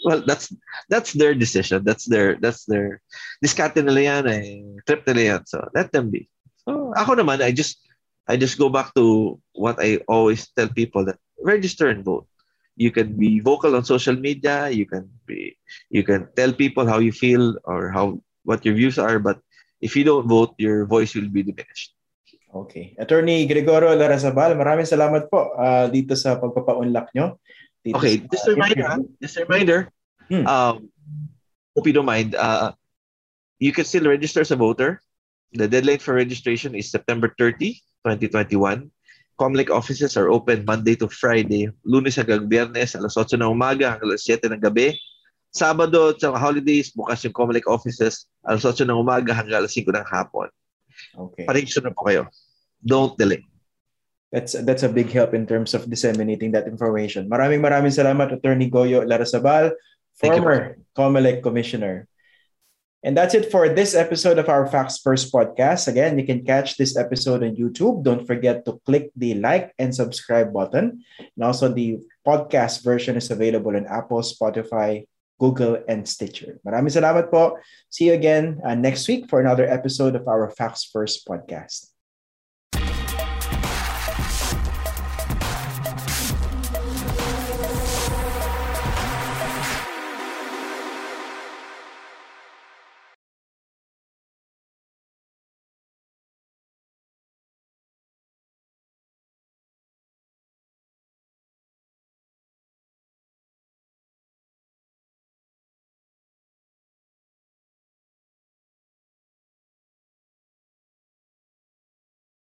[0.05, 0.53] well that's
[0.89, 1.83] that's their decision.
[1.83, 3.01] That's their that's their
[3.43, 4.43] diskarte nila yan eh.
[4.85, 5.41] Trip nila yan.
[5.45, 6.29] So let them be.
[6.65, 7.81] So ako naman I just
[8.29, 12.29] I just go back to what I always tell people that register and vote.
[12.75, 14.69] You can be vocal on social media.
[14.69, 15.57] You can be
[15.89, 19.17] you can tell people how you feel or how what your views are.
[19.17, 19.41] But
[19.81, 21.94] if you don't vote your voice will be diminished
[22.55, 27.35] okay attorney Gregorio Larrazabal maraming salamat po uh, dito sa pagpapaunlak nyo
[27.83, 29.79] dito okay sa, just a reminder uh, just a reminder
[30.31, 30.47] hmm.
[30.47, 30.87] um
[31.75, 32.71] hope you don't mind uh,
[33.59, 35.03] you can still register as a voter
[35.51, 37.75] the deadline for registration is September 30
[38.07, 38.87] 2021
[39.35, 44.15] Comlink offices are open Monday to Friday, lunes hanggang biyernes, alas 8 ng umaga hanggang
[44.15, 44.95] alas 7 ng gabi.
[45.51, 49.91] Sabado at sa holidays, bukas yung Comlink offices, alas 8 ng umaga hanggang alas 5
[49.91, 50.47] ng hapon.
[51.11, 51.43] Okay.
[51.43, 52.31] Paregister na po kayo.
[52.83, 53.45] Don't delay.
[54.35, 57.29] That's that's a big help in terms of disseminating that information.
[57.29, 59.71] Maraming maraming salamat Attorney Goyo Larasabal,
[60.19, 62.07] former COMELEC commissioner.
[63.05, 65.87] And that's it for this episode of our Facts First podcast.
[65.87, 68.01] Again, you can catch this episode on YouTube.
[68.01, 71.05] Don't forget to click the like and subscribe button.
[71.21, 75.05] And also, the podcast version is available on Apple, Spotify,
[75.37, 76.57] Google, and Stitcher.
[76.65, 77.61] Maraming salamat po.
[77.93, 81.94] See you again uh, next week for another episode of our Facts First podcast.